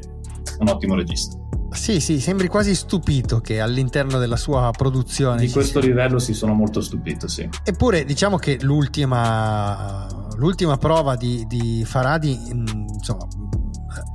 un 0.60 0.68
ottimo 0.68 0.96
regista. 0.96 1.38
Sì, 1.72 2.00
sì, 2.00 2.22
sembri 2.22 2.48
quasi 2.48 2.74
stupito 2.74 3.42
che 3.42 3.60
all'interno 3.60 4.18
della 4.18 4.38
sua 4.38 4.72
produzione. 4.76 5.42
Di 5.42 5.50
questo 5.50 5.82
sia... 5.82 5.90
livello 5.90 6.20
si 6.20 6.34
sono 6.34 6.54
molto 6.54 6.80
stupito, 6.82 7.28
sì. 7.28 7.48
Eppure 7.64 8.06
diciamo 8.06 8.38
che 8.38 8.58
l'ultima, 8.62 10.08
l'ultima 10.38 10.78
prova 10.78 11.16
di, 11.16 11.46
di 11.48 11.84
Faradi, 11.86 12.40
insomma, 12.50 13.28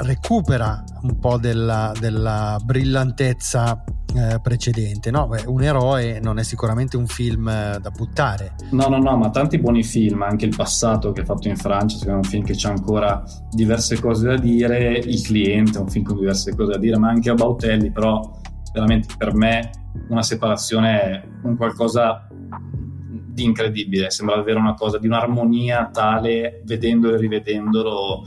recupera 0.00 0.82
un 1.02 1.18
po' 1.18 1.38
della, 1.38 1.92
della 1.98 2.58
brillantezza 2.62 3.84
eh, 4.14 4.40
precedente. 4.40 5.10
No, 5.10 5.26
Beh, 5.26 5.44
un 5.46 5.62
eroe 5.62 6.20
non 6.20 6.38
è 6.38 6.42
sicuramente 6.42 6.96
un 6.96 7.06
film 7.06 7.48
eh, 7.48 7.78
da 7.80 7.90
buttare. 7.90 8.54
No, 8.70 8.88
no, 8.88 8.98
no, 8.98 9.16
ma 9.16 9.30
tanti 9.30 9.58
buoni 9.58 9.82
film, 9.82 10.22
anche 10.22 10.46
il 10.46 10.54
passato 10.54 11.12
che 11.12 11.20
ha 11.22 11.24
fatto 11.24 11.48
in 11.48 11.56
Francia, 11.56 11.96
secondo 11.96 12.18
me 12.18 12.22
è 12.22 12.24
un 12.24 12.30
film 12.30 12.44
che 12.44 12.54
c'ha 12.56 12.70
ancora 12.70 13.22
diverse 13.50 14.00
cose 14.00 14.26
da 14.26 14.36
dire, 14.36 14.98
Il 14.98 15.22
cliente 15.22 15.78
è 15.78 15.80
un 15.80 15.88
film 15.88 16.04
con 16.04 16.18
diverse 16.18 16.54
cose 16.54 16.72
da 16.72 16.78
dire, 16.78 16.98
ma 16.98 17.08
anche 17.08 17.30
Abautelli, 17.30 17.90
però 17.90 18.38
veramente 18.72 19.14
per 19.16 19.34
me 19.34 19.70
una 20.08 20.22
separazione 20.22 21.00
è 21.02 21.22
un 21.42 21.56
qualcosa 21.56 22.26
di 22.28 23.44
incredibile, 23.44 24.10
sembra 24.10 24.36
davvero 24.36 24.58
una 24.58 24.74
cosa 24.74 24.98
di 24.98 25.06
un'armonia 25.06 25.90
tale, 25.92 26.62
vedendolo 26.64 27.14
e 27.14 27.18
rivedendolo 27.18 28.24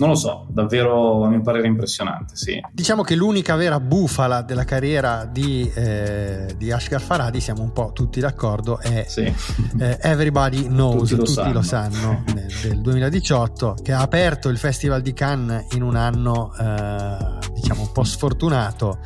non 0.00 0.08
lo 0.08 0.14
so, 0.14 0.46
davvero 0.48 1.24
a 1.24 1.28
mio 1.28 1.42
parere 1.42 1.66
impressionante, 1.66 2.34
sì. 2.34 2.58
Diciamo 2.72 3.02
che 3.02 3.14
l'unica 3.14 3.54
vera 3.54 3.78
bufala 3.78 4.40
della 4.40 4.64
carriera 4.64 5.26
di, 5.26 5.70
eh, 5.74 6.54
di 6.56 6.72
Ashgar 6.72 7.02
Faradi, 7.02 7.38
siamo 7.38 7.62
un 7.62 7.72
po' 7.72 7.92
tutti 7.92 8.18
d'accordo, 8.18 8.80
è 8.80 9.04
sì. 9.06 9.32
eh, 9.78 9.98
Everybody 10.00 10.64
Knows, 10.68 11.10
tutti 11.10 11.16
lo 11.16 11.22
tutti 11.24 11.32
sanno, 11.32 11.52
lo 11.52 11.62
sanno 11.62 12.24
nel, 12.34 12.50
del 12.62 12.80
2018, 12.80 13.76
che 13.82 13.92
ha 13.92 14.00
aperto 14.00 14.48
il 14.48 14.56
Festival 14.56 15.02
di 15.02 15.12
Cannes 15.12 15.66
in 15.74 15.82
un 15.82 15.96
anno 15.96 16.52
eh, 16.58 17.16
diciamo 17.52 17.82
un 17.82 17.92
po' 17.92 18.04
sfortunato 18.04 19.00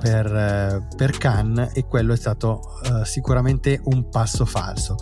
per, 0.00 0.26
eh, 0.26 0.86
per, 0.94 1.16
Cannes 1.16 1.74
e 1.74 1.86
quello 1.86 2.12
è 2.12 2.16
stato 2.16 2.80
eh, 2.82 3.06
sicuramente 3.06 3.80
un 3.84 4.10
passo 4.10 4.44
falso. 4.44 4.96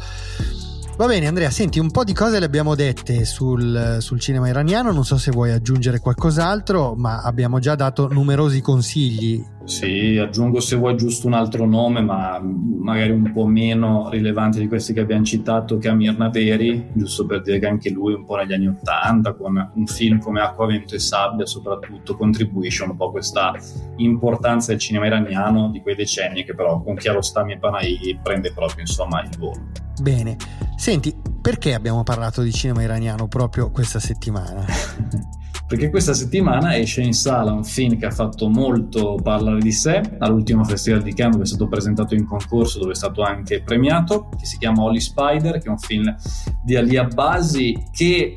Va 0.96 1.04
bene 1.06 1.26
Andrea, 1.26 1.50
senti 1.50 1.78
un 1.78 1.90
po' 1.90 2.04
di 2.04 2.14
cose 2.14 2.38
le 2.38 2.46
abbiamo 2.46 2.74
dette 2.74 3.26
sul, 3.26 3.98
sul, 4.00 4.18
cinema 4.18 4.48
iraniano, 4.48 4.92
non 4.92 5.04
so 5.04 5.18
se 5.18 5.30
vuoi 5.30 5.50
aggiungere 5.50 6.00
qualcos'altro, 6.00 6.94
ma 6.94 7.20
abbiamo 7.20 7.58
già 7.58 7.74
dato 7.74 8.08
numerosi 8.10 8.62
consigli. 8.62 9.44
Sì, 9.64 10.16
aggiungo 10.16 10.58
se 10.58 10.74
vuoi 10.76 10.96
giusto 10.96 11.26
un 11.26 11.34
altro 11.34 11.66
nome, 11.66 12.00
ma 12.00 12.40
magari 12.40 13.10
un 13.10 13.30
po' 13.30 13.44
meno 13.44 14.08
rilevante 14.08 14.58
di 14.58 14.68
questi 14.68 14.94
che 14.94 15.00
abbiamo 15.00 15.22
citato, 15.22 15.76
che 15.76 15.88
Amir 15.88 16.16
Naderi, 16.16 16.88
giusto 16.94 17.26
per 17.26 17.42
dire 17.42 17.58
che 17.58 17.66
anche 17.66 17.90
lui 17.90 18.14
un 18.14 18.24
po' 18.24 18.36
negli 18.36 18.54
anni 18.54 18.68
Ottanta, 18.68 19.34
con 19.34 19.72
un 19.74 19.86
film 19.86 20.18
come 20.18 20.40
Acqua, 20.40 20.64
Vento 20.64 20.94
e 20.94 20.98
Sabbia 20.98 21.44
soprattutto, 21.44 22.16
contribuisce 22.16 22.84
un 22.84 22.96
po' 22.96 23.08
a 23.08 23.10
questa 23.10 23.52
importanza 23.96 24.70
del 24.70 24.80
cinema 24.80 25.04
iraniano 25.04 25.68
di 25.68 25.82
quei 25.82 25.94
decenni 25.94 26.42
che 26.42 26.54
però 26.54 26.80
con 26.80 26.96
Chiarostami 26.96 27.52
e 27.52 27.58
Panay 27.58 28.18
prende 28.22 28.50
proprio 28.54 28.80
insomma 28.80 29.20
il 29.20 29.36
volo. 29.36 29.60
Bene, 30.00 30.36
senti, 30.76 31.14
perché 31.40 31.74
abbiamo 31.74 32.02
parlato 32.02 32.42
di 32.42 32.52
cinema 32.52 32.82
iraniano 32.82 33.28
proprio 33.28 33.70
questa 33.70 33.98
settimana? 33.98 34.64
perché 35.66 35.90
questa 35.90 36.14
settimana 36.14 36.76
esce 36.76 37.02
in 37.02 37.12
sala 37.12 37.52
un 37.52 37.64
film 37.64 37.98
che 37.98 38.06
ha 38.06 38.10
fatto 38.10 38.48
molto 38.48 39.18
parlare 39.20 39.58
di 39.58 39.72
sé 39.72 40.00
all'ultimo 40.18 40.62
Festival 40.62 41.02
di 41.02 41.12
Cannes 41.12 41.32
dove 41.32 41.44
è 41.44 41.48
stato 41.48 41.66
presentato 41.66 42.14
in 42.14 42.24
concorso 42.24 42.78
dove 42.78 42.92
è 42.92 42.94
stato 42.94 43.22
anche 43.22 43.62
premiato 43.62 44.28
che 44.38 44.46
si 44.46 44.58
chiama 44.58 44.82
Holy 44.82 45.00
Spider 45.00 45.58
che 45.58 45.66
è 45.66 45.70
un 45.70 45.78
film 45.78 46.14
di 46.62 46.76
Ali 46.76 46.96
Abbasi 46.96 47.88
che 47.90 48.36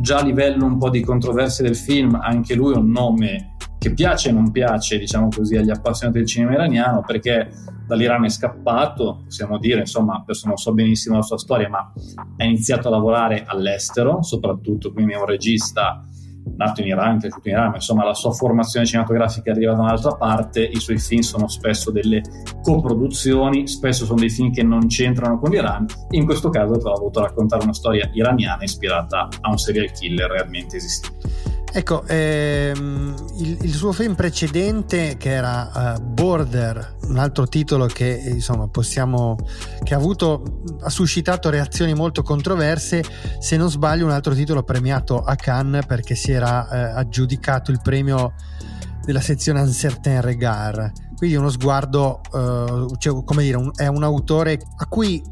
già 0.00 0.18
a 0.18 0.24
livello 0.24 0.64
un 0.64 0.78
po' 0.78 0.90
di 0.90 1.00
controversia 1.00 1.64
del 1.64 1.76
film 1.76 2.18
anche 2.20 2.54
lui 2.54 2.74
è 2.74 2.76
un 2.76 2.90
nome 2.90 3.54
che 3.78 3.94
piace 3.94 4.30
e 4.30 4.32
non 4.32 4.50
piace 4.50 4.98
diciamo 4.98 5.28
così 5.34 5.56
agli 5.56 5.70
appassionati 5.70 6.18
del 6.18 6.26
cinema 6.26 6.52
iraniano 6.52 7.02
perché 7.06 7.50
dall'Iran 7.88 8.24
è 8.26 8.28
scappato, 8.28 9.22
possiamo 9.24 9.56
dire, 9.56 9.80
insomma, 9.80 10.20
adesso 10.20 10.46
non 10.46 10.58
so 10.58 10.74
benissimo 10.74 11.16
la 11.16 11.22
sua 11.22 11.38
storia, 11.38 11.70
ma 11.70 11.90
ha 12.36 12.44
iniziato 12.44 12.88
a 12.88 12.90
lavorare 12.90 13.44
all'estero, 13.46 14.22
soprattutto, 14.22 14.92
quindi 14.92 15.14
è 15.14 15.16
un 15.16 15.24
regista 15.24 16.04
nato 16.56 16.82
in 16.82 16.88
Iran, 16.88 17.18
cresciuto 17.18 17.48
in 17.48 17.54
Iran, 17.54 17.70
ma 17.70 17.74
insomma 17.76 18.04
la 18.04 18.14
sua 18.14 18.32
formazione 18.32 18.84
cinematografica 18.84 19.50
arriva 19.50 19.74
da 19.74 19.80
un'altra 19.80 20.14
parte, 20.16 20.62
i 20.62 20.80
suoi 20.80 20.98
film 20.98 21.20
sono 21.20 21.48
spesso 21.48 21.90
delle 21.90 22.22
coproduzioni, 22.62 23.66
spesso 23.66 24.04
sono 24.04 24.18
dei 24.18 24.30
film 24.30 24.52
che 24.52 24.62
non 24.62 24.86
c'entrano 24.86 25.38
con 25.38 25.50
l'Iran, 25.50 25.86
in 26.10 26.26
questo 26.26 26.50
caso 26.50 26.72
però 26.72 26.92
ha 26.92 26.98
voluto 26.98 27.20
raccontare 27.20 27.62
una 27.62 27.74
storia 27.74 28.10
iraniana 28.12 28.64
ispirata 28.64 29.28
a 29.40 29.50
un 29.50 29.58
serial 29.58 29.90
killer 29.92 30.30
realmente 30.30 30.76
esistente. 30.76 31.37
Ecco, 31.70 32.04
ehm, 32.06 33.14
il, 33.36 33.58
il, 33.60 33.74
suo 33.74 33.92
film 33.92 34.14
precedente 34.14 35.16
che 35.18 35.30
era 35.30 35.96
uh, 35.96 36.02
Border, 36.02 36.96
un 37.08 37.18
altro 37.18 37.46
titolo 37.46 37.86
che 37.86 38.22
insomma 38.26 38.68
possiamo 38.68 39.36
che 39.82 39.92
ha 39.92 39.98
avuto 39.98 40.60
ha 40.80 40.88
suscitato 40.88 41.50
reazioni 41.50 41.92
molto 41.92 42.22
controverse, 42.22 43.04
se 43.38 43.56
non 43.56 43.70
sbaglio 43.70 44.06
un 44.06 44.12
altro 44.12 44.34
titolo 44.34 44.62
premiato 44.62 45.22
a 45.22 45.34
Cannes 45.36 45.84
perché 45.84 46.14
si 46.14 46.32
era 46.32 46.66
uh, 46.70 46.98
aggiudicato 46.98 47.70
il 47.70 47.80
premio 47.82 48.32
della 49.04 49.20
sezione 49.20 49.60
Un 49.60 49.72
certain 49.72 50.20
regard. 50.20 50.92
Quindi 51.16 51.36
uno 51.36 51.48
sguardo, 51.48 52.20
uh, 52.30 52.94
cioè, 52.96 53.24
come 53.24 53.42
dire, 53.42 53.56
un, 53.56 53.70
è 53.74 53.86
un 53.86 54.04
autore 54.04 54.58
a 54.76 54.86
cui 54.86 55.22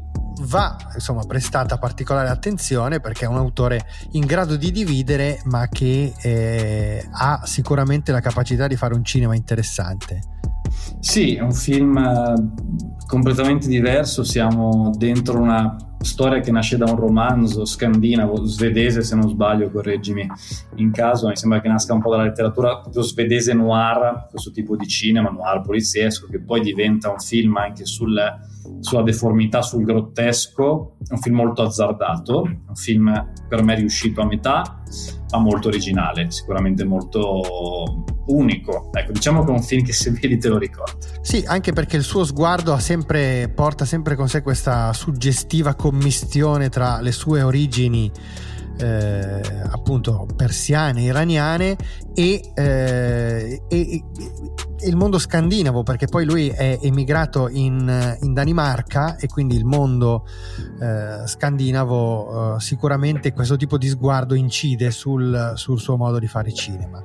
va 0.41 0.75
insomma 0.93 1.23
prestata 1.23 1.77
particolare 1.77 2.29
attenzione 2.29 2.99
perché 2.99 3.25
è 3.25 3.27
un 3.27 3.37
autore 3.37 3.85
in 4.11 4.25
grado 4.25 4.55
di 4.55 4.71
dividere 4.71 5.41
ma 5.45 5.67
che 5.67 6.13
eh, 6.21 7.07
ha 7.11 7.41
sicuramente 7.45 8.11
la 8.11 8.19
capacità 8.19 8.67
di 8.67 8.75
fare 8.75 8.93
un 8.93 9.03
cinema 9.03 9.35
interessante. 9.35 10.21
Sì, 10.99 11.35
è 11.35 11.41
un 11.41 11.53
film 11.53 11.97
eh, 11.97 12.33
completamente 13.05 13.67
diverso, 13.67 14.23
siamo 14.23 14.91
dentro 14.95 15.39
una 15.39 15.75
storia 15.99 16.39
che 16.39 16.51
nasce 16.51 16.77
da 16.77 16.85
un 16.85 16.95
romanzo 16.95 17.65
scandinavo, 17.65 18.45
svedese 18.45 19.01
se 19.01 19.15
non 19.15 19.29
sbaglio, 19.29 19.71
correggimi 19.71 20.27
in 20.75 20.91
caso, 20.91 21.27
mi 21.27 21.35
sembra 21.35 21.61
che 21.61 21.67
nasca 21.67 21.93
un 21.93 22.01
po' 22.01 22.11
dalla 22.11 22.23
letteratura 22.23 22.83
svedese 22.89 23.53
noir, 23.53 24.27
questo 24.29 24.51
tipo 24.51 24.75
di 24.75 24.87
cinema 24.87 25.29
noir 25.29 25.61
poliziesco 25.61 26.27
che 26.29 26.39
poi 26.39 26.61
diventa 26.61 27.09
un 27.09 27.19
film 27.19 27.57
anche 27.57 27.85
sul 27.85 28.15
sulla 28.79 29.03
deformità, 29.03 29.61
sul 29.61 29.83
grottesco. 29.83 30.97
È 31.07 31.13
un 31.13 31.19
film 31.19 31.35
molto 31.35 31.63
azzardato, 31.63 32.41
un 32.41 32.75
film 32.75 33.33
per 33.47 33.63
me 33.63 33.75
riuscito 33.75 34.21
a 34.21 34.25
metà, 34.25 34.83
ma 35.31 35.39
molto 35.39 35.67
originale, 35.67 36.31
sicuramente 36.31 36.83
molto 36.83 38.05
unico. 38.27 38.89
Ecco, 38.93 39.11
diciamo 39.11 39.43
che 39.43 39.51
è 39.51 39.53
un 39.53 39.63
film 39.63 39.85
che 39.85 39.93
se 39.93 40.11
vedi 40.11 40.37
te 40.37 40.49
lo 40.49 40.57
ricordi. 40.57 41.05
Sì, 41.21 41.43
anche 41.45 41.73
perché 41.73 41.97
il 41.97 42.03
suo 42.03 42.23
sguardo 42.23 42.77
sempre, 42.77 43.49
porta 43.53 43.85
sempre 43.85 44.15
con 44.15 44.27
sé 44.27 44.41
questa 44.41 44.93
suggestiva 44.93 45.75
commistione 45.75 46.69
tra 46.69 47.01
le 47.01 47.11
sue 47.11 47.41
origini 47.41 48.11
eh, 48.79 49.41
appunto 49.71 50.27
persiane, 50.35 51.01
iraniane 51.01 51.75
e, 52.13 52.51
eh, 52.53 53.61
e, 53.67 54.03
il 54.81 54.95
mondo 54.95 55.17
scandinavo 55.17 55.83
perché 55.83 56.07
poi 56.07 56.25
lui 56.25 56.49
è 56.49 56.79
emigrato 56.81 57.49
in, 57.49 58.17
in 58.21 58.33
Danimarca 58.33 59.15
e 59.17 59.27
quindi 59.27 59.55
il 59.55 59.65
mondo 59.65 60.25
eh, 60.79 61.27
scandinavo 61.27 62.55
eh, 62.55 62.59
sicuramente 62.59 63.33
questo 63.33 63.55
tipo 63.55 63.77
di 63.77 63.87
sguardo 63.87 64.35
incide 64.35 64.91
sul, 64.91 65.53
sul, 65.55 65.79
suo 65.79 65.97
modo 65.97 66.19
di 66.19 66.27
fare 66.27 66.53
cinema. 66.53 67.03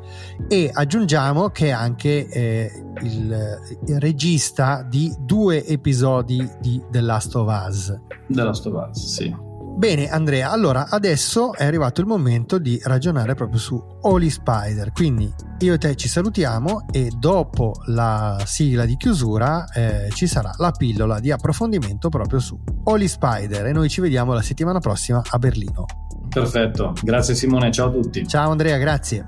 E 0.49 0.71
aggiungiamo 0.73 1.49
che 1.51 1.69
è 1.69 1.71
anche 1.71 2.29
eh, 2.29 2.85
il, 3.03 3.61
il, 3.87 4.01
regista 4.01 4.83
di 4.83 5.15
due 5.19 5.65
episodi 5.67 6.49
di 6.61 6.83
The 6.91 7.01
Last 7.01 7.35
of 7.37 7.49
Us. 7.49 7.99
The 8.29 8.43
Last 8.43 8.67
of 8.67 8.89
Us, 8.89 9.07
sì 9.07 9.51
Bene 9.75 10.09
Andrea, 10.09 10.51
allora 10.51 10.87
adesso 10.89 11.55
è 11.55 11.65
arrivato 11.65 12.01
il 12.01 12.07
momento 12.07 12.59
di 12.59 12.81
ragionare 12.85 13.35
proprio 13.35 13.59
su 13.59 13.83
Holy 14.03 14.31
Spider, 14.31 14.93
quindi 14.93 15.33
io 15.59 15.75
e 15.75 15.79
te 15.79 15.97
ci 15.97 16.09
salutiamo 16.09 16.87
e 16.93 17.11
dopo 17.19 17.73
la 17.87 18.41
sigla 18.45 18.85
di 18.85 18.97
chiusura 18.97 19.65
eh, 19.73 20.09
ci 20.13 20.27
sarà 20.27 20.53
la 20.59 20.71
pillola 20.71 21.19
di 21.19 21.33
approfondimento 21.33 22.11
proprio 22.11 22.39
su 22.39 22.57
Holy 22.85 23.09
Spider 23.09 23.67
e 23.67 23.73
noi 23.73 23.89
ci 23.89 24.01
vediamo 24.01 24.35
la 24.35 24.43
settimana 24.43 24.79
prossima 24.79 25.21
a 25.31 25.39
Berlino. 25.39 25.85
Perfetto, 26.29 26.95
grazie 27.03 27.35
Simone, 27.35 27.73
ciao 27.73 27.89
a 27.89 27.91
tutti. 27.91 28.27
Ciao 28.27 28.51
Andrea, 28.51 28.77
grazie. 28.79 29.27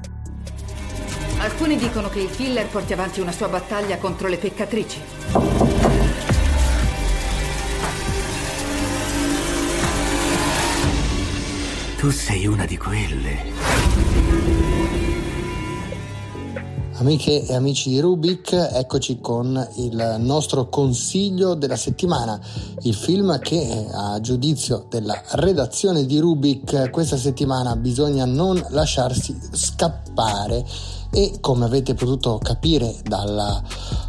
Alcuni 1.38 1.76
dicono 1.76 2.09
che 2.09 2.20
il 2.20 2.30
killer 2.30 2.66
porti 2.68 2.92
avanti 2.92 3.20
una 3.20 3.33
sua 3.33 3.48
battaglia 3.48 3.98
contro 3.98 4.28
le 4.28 4.37
peccatrici. 4.37 5.73
Tu 12.05 12.11
sei 12.11 12.47
una 12.47 12.67
di 12.67 12.77
quelle. 12.77 13.38
Amiche 16.97 17.47
e 17.47 17.55
amici 17.55 17.88
di 17.88 17.99
Rubik, 17.99 18.53
eccoci 18.53 19.21
con 19.21 19.67
il 19.77 20.17
nostro 20.19 20.69
consiglio 20.69 21.55
della 21.55 21.77
settimana, 21.77 22.38
il 22.83 22.95
film 22.95 23.38
che 23.38 23.87
a 23.90 24.21
giudizio 24.21 24.85
della 24.90 25.19
redazione 25.31 26.05
di 26.05 26.19
Rubik 26.19 26.90
questa 26.90 27.17
settimana 27.17 27.75
bisogna 27.75 28.27
non 28.27 28.62
lasciarsi 28.69 29.35
scappare 29.53 30.62
e 31.11 31.38
come 31.40 31.64
avete 31.64 31.95
potuto 31.95 32.37
capire 32.37 32.97
dalla 33.03 33.62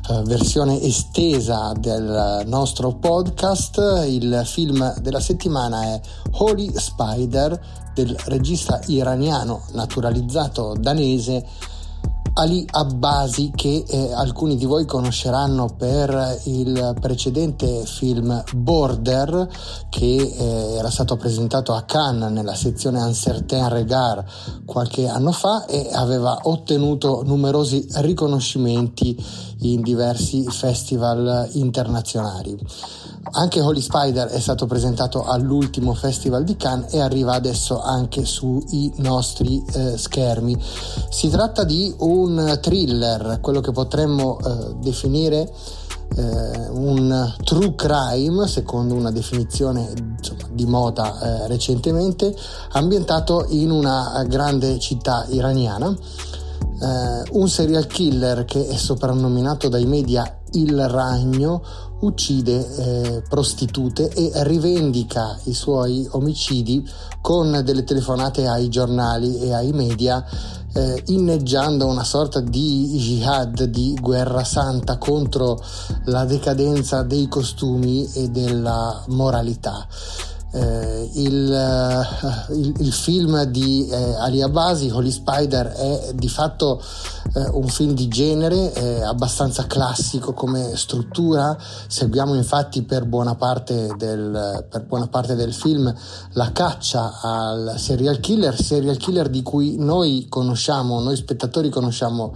uh, 0.09 0.21
versione 0.23 0.81
estesa 0.81 1.71
del 1.77 2.43
nostro 2.45 2.95
podcast, 2.95 4.03
il 4.05 4.41
film 4.43 4.99
della 4.99 5.21
settimana 5.21 5.83
è 5.93 6.01
Holy 6.31 6.71
Spider 6.75 7.83
del 7.95 8.15
regista 8.25 8.79
iraniano 8.85 9.63
naturalizzato 9.71 10.75
danese 10.77 11.43
Ali 12.37 12.67
Abbasi 12.69 13.53
che 13.55 13.85
eh, 13.87 14.11
alcuni 14.11 14.57
di 14.57 14.65
voi 14.65 14.85
conosceranno 14.85 15.73
per 15.77 16.41
il 16.43 16.93
precedente 16.99 17.85
film 17.85 18.43
Border 18.53 19.47
che 19.89 20.15
eh, 20.17 20.75
era 20.75 20.89
stato 20.89 21.15
presentato 21.15 21.73
a 21.73 21.83
Cannes 21.83 22.31
nella 22.31 22.55
sezione 22.55 23.01
Un 23.01 23.13
certain 23.13 23.69
regard 23.69 24.25
qualche 24.65 25.07
anno 25.07 25.31
fa 25.31 25.65
e 25.65 25.89
aveva 25.93 26.39
ottenuto 26.43 27.23
numerosi 27.23 27.87
riconoscimenti 27.99 29.15
in 29.73 29.81
diversi 29.81 30.45
festival 30.49 31.49
internazionali. 31.53 32.57
Anche 33.31 33.59
Holy 33.59 33.81
Spider 33.81 34.27
è 34.27 34.39
stato 34.39 34.65
presentato 34.67 35.23
all'ultimo 35.23 35.93
festival 35.93 36.43
di 36.43 36.55
Cannes 36.55 36.93
e 36.93 36.99
arriva 36.99 37.33
adesso 37.33 37.81
anche 37.81 38.23
sui 38.23 38.93
nostri 38.97 39.63
eh, 39.73 39.97
schermi. 39.97 40.55
Si 41.09 41.29
tratta 41.29 41.63
di 41.63 41.93
un 41.99 42.57
thriller, 42.61 43.39
quello 43.41 43.61
che 43.61 43.71
potremmo 43.71 44.37
eh, 44.39 44.75
definire 44.79 45.51
eh, 46.15 46.69
un 46.69 47.33
true 47.43 47.73
crime, 47.75 48.47
secondo 48.47 48.93
una 48.93 49.11
definizione 49.11 49.91
insomma, 50.17 50.47
di 50.51 50.65
moda 50.65 51.19
eh, 51.19 51.47
recentemente, 51.47 52.35
ambientato 52.73 53.47
in 53.49 53.71
una 53.71 54.23
grande 54.27 54.79
città 54.79 55.25
iraniana. 55.29 55.93
Uh, 56.85 57.39
un 57.39 57.49
serial 57.49 57.87
killer 57.87 58.45
che 58.45 58.67
è 58.67 58.75
soprannominato 58.75 59.69
dai 59.69 59.85
media 59.85 60.41
il 60.51 60.87
ragno 60.87 61.63
uccide 62.01 62.75
eh, 62.75 63.23
prostitute 63.27 64.09
e 64.09 64.31
rivendica 64.43 65.35
i 65.45 65.53
suoi 65.53 66.07
omicidi 66.11 66.87
con 67.21 67.61
delle 67.63 67.83
telefonate 67.83 68.47
ai 68.47 68.69
giornali 68.69 69.39
e 69.39 69.53
ai 69.53 69.71
media 69.71 70.23
eh, 70.73 71.03
inneggiando 71.07 71.87
una 71.87 72.03
sorta 72.03 72.41
di 72.41 72.97
jihad, 72.97 73.63
di 73.63 73.97
guerra 73.99 74.43
santa 74.43 74.97
contro 74.97 75.59
la 76.05 76.25
decadenza 76.25 77.01
dei 77.01 77.27
costumi 77.27 78.07
e 78.13 78.29
della 78.29 79.03
moralità. 79.07 79.87
Eh, 80.55 81.09
il, 81.15 81.49
uh, 81.51 82.53
il, 82.53 82.73
il, 82.79 82.93
film 82.93 83.43
di 83.43 83.89
eh, 83.89 84.15
Ali 84.19 84.41
Abasi, 84.41 84.89
Holy 84.89 85.11
Spider, 85.11 85.67
è 85.67 86.13
di 86.13 86.29
fatto 86.29 86.81
eh, 87.33 87.49
un 87.51 87.67
film 87.67 87.93
di 87.93 88.07
genere, 88.07 88.71
è 88.71 89.01
abbastanza 89.01 89.65
classico 89.67 90.33
come 90.33 90.75
struttura. 90.75 91.57
Seguiamo 91.87 92.35
infatti 92.35 92.83
per 92.83 93.05
buona, 93.05 93.35
del, 93.97 94.67
per 94.69 94.85
buona 94.85 95.07
parte 95.07 95.35
del 95.35 95.53
film 95.53 95.93
la 96.33 96.51
caccia 96.51 97.19
al 97.21 97.75
serial 97.77 98.19
killer, 98.19 98.59
serial 98.59 98.97
killer 98.97 99.29
di 99.29 99.41
cui 99.41 99.75
noi 99.77 100.27
conosciamo, 100.29 100.99
noi 100.99 101.15
spettatori 101.15 101.69
conosciamo 101.69 102.33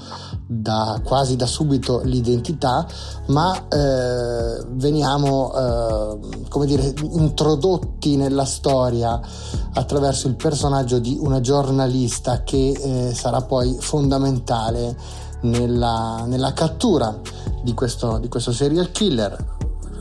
da, 0.47 0.99
quasi 1.03 1.35
da 1.35 1.45
subito 1.45 2.01
l'identità, 2.03 2.85
ma 3.27 3.67
eh, 3.67 4.65
veniamo 4.71 5.53
eh, 5.53 6.47
come 6.49 6.65
dire, 6.65 6.93
introdotti 7.11 8.15
nella 8.15 8.45
storia 8.45 9.19
attraverso 9.73 10.27
il 10.27 10.35
personaggio 10.35 10.99
di 10.99 11.17
una 11.19 11.39
giornalista 11.39 12.43
che 12.43 12.71
eh, 12.71 13.13
sarà 13.13 13.41
poi 13.41 13.77
fondamentale 13.79 14.88
nella, 15.41 16.25
nella 16.25 16.53
cattura 16.53 17.17
di 17.61 17.73
questo, 17.73 18.17
di 18.17 18.27
questo 18.27 18.51
serial 18.51 18.91
killer 18.91 19.57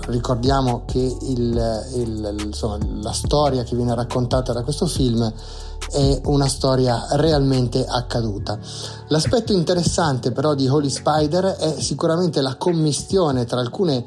ricordiamo 0.09 0.83
che 0.87 0.99
il, 0.99 1.87
il, 1.94 2.37
insomma, 2.44 2.79
la 3.01 3.12
storia 3.12 3.62
che 3.62 3.77
viene 3.77 3.94
raccontata 3.94 4.53
da 4.53 4.62
questo 4.62 4.87
film 4.87 5.33
è 5.90 6.21
una 6.25 6.49
storia 6.49 7.07
realmente 7.12 7.85
accaduta. 7.87 8.59
L'aspetto 9.09 9.53
interessante 9.53 10.33
però 10.33 10.55
di 10.55 10.68
Holy 10.68 10.90
Spider 10.90 11.44
è 11.44 11.81
sicuramente 11.81 12.40
la 12.40 12.57
commistione 12.57 13.44
tra 13.44 13.61
alcune 13.61 14.05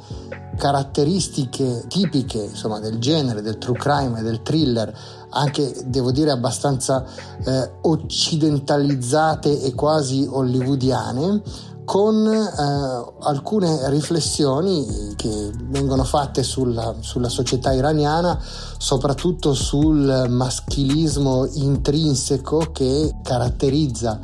caratteristiche 0.58 1.86
tipiche 1.88 2.38
insomma, 2.44 2.80
del 2.80 3.00
genere, 3.00 3.42
del 3.42 3.58
true 3.58 3.78
crime 3.78 4.20
e 4.20 4.24
del 4.24 4.44
thriller, 4.44 4.94
anche 5.30 5.74
devo 5.86 6.12
dire 6.12 6.30
abbastanza 6.30 7.04
eh, 7.44 7.72
occidentalizzate 7.82 9.62
e 9.62 9.74
quasi 9.74 10.28
hollywoodiane, 10.30 11.42
con 11.86 12.26
eh, 12.26 13.26
alcune 13.26 13.90
riflessioni 13.90 15.14
che 15.16 15.52
vengono 15.64 16.04
fatte 16.04 16.44
sulla, 16.44 16.96
sulla, 17.00 17.30
società 17.30 17.74
iraniana, 17.74 18.40
soprattutto 18.78 19.54
sul 19.54 20.28
maschilismo 20.30 21.48
intrinseco 21.52 22.70
che 22.72 23.16
caratterizza 23.24 24.20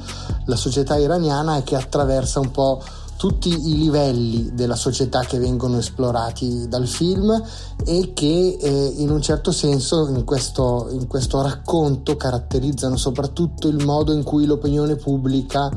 la 0.46 0.56
società 0.56 0.98
iraniana 0.98 1.58
e 1.58 1.64
che 1.64 1.76
attraversa 1.76 2.40
un 2.40 2.52
po' 2.52 2.82
tutti 3.18 3.50
i 3.50 3.78
livelli 3.78 4.54
della 4.54 4.76
società 4.76 5.22
che 5.22 5.40
vengono 5.40 5.80
esplorati 5.80 6.68
dal 6.68 6.88
film 6.88 7.44
e 7.84 8.12
che 8.14 8.58
eh, 8.62 8.94
in 8.98 9.10
un 9.10 9.22
certo 9.22 9.52
senso 9.52 10.08
in 10.08 10.24
questo, 10.24 10.88
in 10.92 11.08
questo 11.08 11.42
racconto 11.42 12.16
caratterizzano 12.16 12.96
soprattutto 12.96 13.68
il 13.68 13.84
modo 13.84 14.14
in 14.14 14.22
cui 14.24 14.46
l'opinione 14.46 14.96
pubblica 14.96 15.72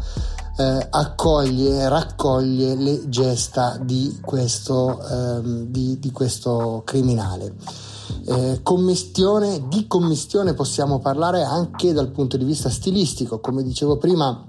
eh, 0.56 0.86
accoglie, 0.90 1.88
raccoglie 1.88 2.74
le 2.74 3.08
gesta 3.08 3.78
di 3.80 4.20
questo, 4.24 5.00
ehm, 5.06 5.64
di, 5.66 5.98
di 5.98 6.10
questo 6.10 6.82
criminale. 6.84 7.54
Eh, 8.26 8.60
commistione, 8.62 9.68
di 9.68 9.86
commistione 9.86 10.54
possiamo 10.54 10.98
parlare 10.98 11.42
anche 11.42 11.92
dal 11.92 12.10
punto 12.10 12.36
di 12.36 12.44
vista 12.44 12.68
stilistico, 12.68 13.40
come 13.40 13.62
dicevo 13.62 13.96
prima. 13.96 14.46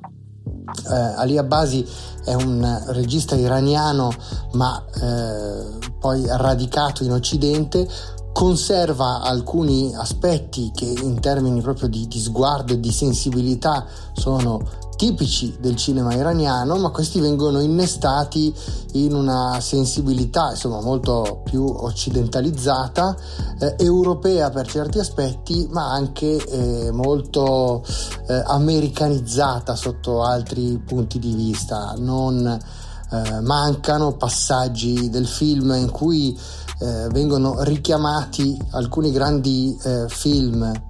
Eh, 0.90 0.94
Ali 0.94 1.38
Abbasi 1.38 1.86
è 2.24 2.34
un 2.34 2.84
regista 2.88 3.36
iraniano 3.36 4.12
ma 4.54 4.84
eh, 4.94 5.90
poi 6.00 6.24
radicato 6.28 7.04
in 7.04 7.12
Occidente 7.12 7.88
conserva 8.32 9.22
alcuni 9.22 9.94
aspetti 9.94 10.72
che 10.74 10.86
in 10.86 11.20
termini 11.20 11.62
proprio 11.62 11.90
di, 11.90 12.08
di 12.08 12.20
sguardo 12.20 12.74
e 12.74 12.80
di 12.80 12.92
sensibilità 12.92 13.86
sono 14.14 14.62
tipici 15.02 15.58
del 15.60 15.78
cinema 15.78 16.14
iraniano, 16.14 16.78
ma 16.78 16.92
questi 16.92 17.20
vengono 17.20 17.60
innestati 17.60 18.54
in 18.92 19.16
una 19.16 19.60
sensibilità 19.60 20.52
insomma 20.52 20.80
molto 20.80 21.42
più 21.44 21.66
occidentalizzata, 21.66 23.18
eh, 23.58 23.76
europea 23.80 24.52
per 24.52 24.68
certi 24.68 25.00
aspetti, 25.00 25.68
ma 25.72 25.92
anche 25.92 26.36
eh, 26.36 26.92
molto 26.92 27.84
eh, 28.28 28.44
americanizzata 28.46 29.76
sotto 29.76 30.22
altri 30.22 30.80
punti 30.86 31.18
di 31.18 31.34
vista. 31.34 31.96
Non 31.98 32.46
eh, 32.46 33.42
mancano 33.42 34.18
passaggi 34.18 35.10
del 35.10 35.26
film 35.26 35.72
in 35.72 35.90
cui 35.90 36.38
eh, 36.78 37.08
vengono 37.10 37.64
richiamati 37.64 38.56
alcuni 38.70 39.12
grandi 39.12 39.76
eh, 39.82 40.06
film 40.10 40.90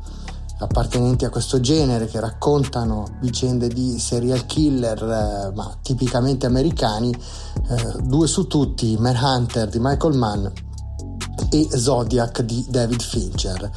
appartenenti 0.62 1.26
a 1.26 1.30
questo 1.30 1.60
genere 1.60 2.06
che 2.06 2.20
raccontano 2.20 3.18
vicende 3.20 3.68
di 3.68 3.98
serial 4.00 4.46
killer 4.46 5.02
eh, 5.02 5.56
ma 5.56 5.76
tipicamente 5.82 6.46
americani 6.46 7.12
eh, 7.12 8.02
due 8.04 8.28
su 8.28 8.48
tutti 8.48 8.96
Manhunter 8.98 9.68
di 9.70 9.80
Michael 9.80 10.16
Mann 10.16 10.46
e 11.50 11.68
Zodiac 11.78 12.42
di 12.42 12.66
David 12.70 13.02
Fincher. 13.02 13.70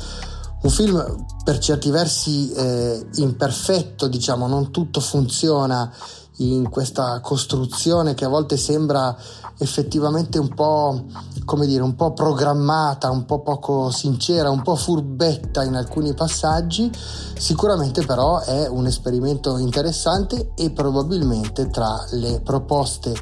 Un 0.62 0.70
film 0.70 1.24
per 1.42 1.58
certi 1.58 1.90
versi 1.90 2.52
eh, 2.52 3.06
imperfetto 3.16 4.06
diciamo 4.08 4.46
non 4.46 4.70
tutto 4.70 5.00
funziona 5.00 5.92
in 6.38 6.68
questa 6.68 7.20
costruzione 7.20 8.14
che 8.14 8.24
a 8.24 8.28
volte 8.28 8.56
sembra 8.56 9.16
effettivamente 9.58 10.38
un 10.38 10.52
po' 10.52 11.04
come 11.44 11.66
dire 11.66 11.82
un 11.82 11.94
po' 11.94 12.12
programmata, 12.12 13.10
un 13.10 13.24
po' 13.24 13.40
poco 13.40 13.90
sincera, 13.90 14.50
un 14.50 14.62
po' 14.62 14.76
furbetta 14.76 15.62
in 15.64 15.74
alcuni 15.74 16.14
passaggi, 16.14 16.90
sicuramente 17.36 18.04
però 18.04 18.40
è 18.40 18.68
un 18.68 18.86
esperimento 18.86 19.58
interessante 19.58 20.52
e 20.54 20.70
probabilmente 20.70 21.68
tra 21.68 22.04
le 22.12 22.40
proposte 22.42 23.14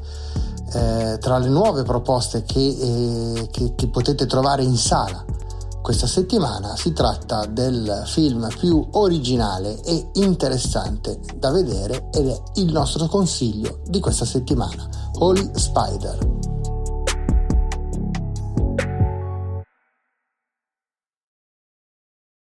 eh, 0.74 1.18
tra 1.20 1.36
le 1.36 1.48
nuove 1.48 1.82
proposte 1.82 2.44
che, 2.44 2.58
eh, 2.58 3.48
che, 3.50 3.74
che 3.74 3.88
potete 3.88 4.24
trovare 4.24 4.62
in 4.62 4.76
sala 4.76 5.22
questa 5.82 6.06
settimana 6.06 6.76
si 6.76 6.92
tratta 6.92 7.44
del 7.44 8.04
film 8.06 8.48
più 8.56 8.86
originale 8.92 9.82
e 9.82 10.10
interessante 10.14 11.18
da 11.36 11.50
vedere 11.50 12.08
ed 12.12 12.28
è 12.28 12.42
il 12.54 12.72
nostro 12.72 13.06
consiglio 13.08 13.80
di 13.88 13.98
questa 13.98 14.24
settimana, 14.24 14.88
Holy 15.18 15.50
Spider. 15.54 16.51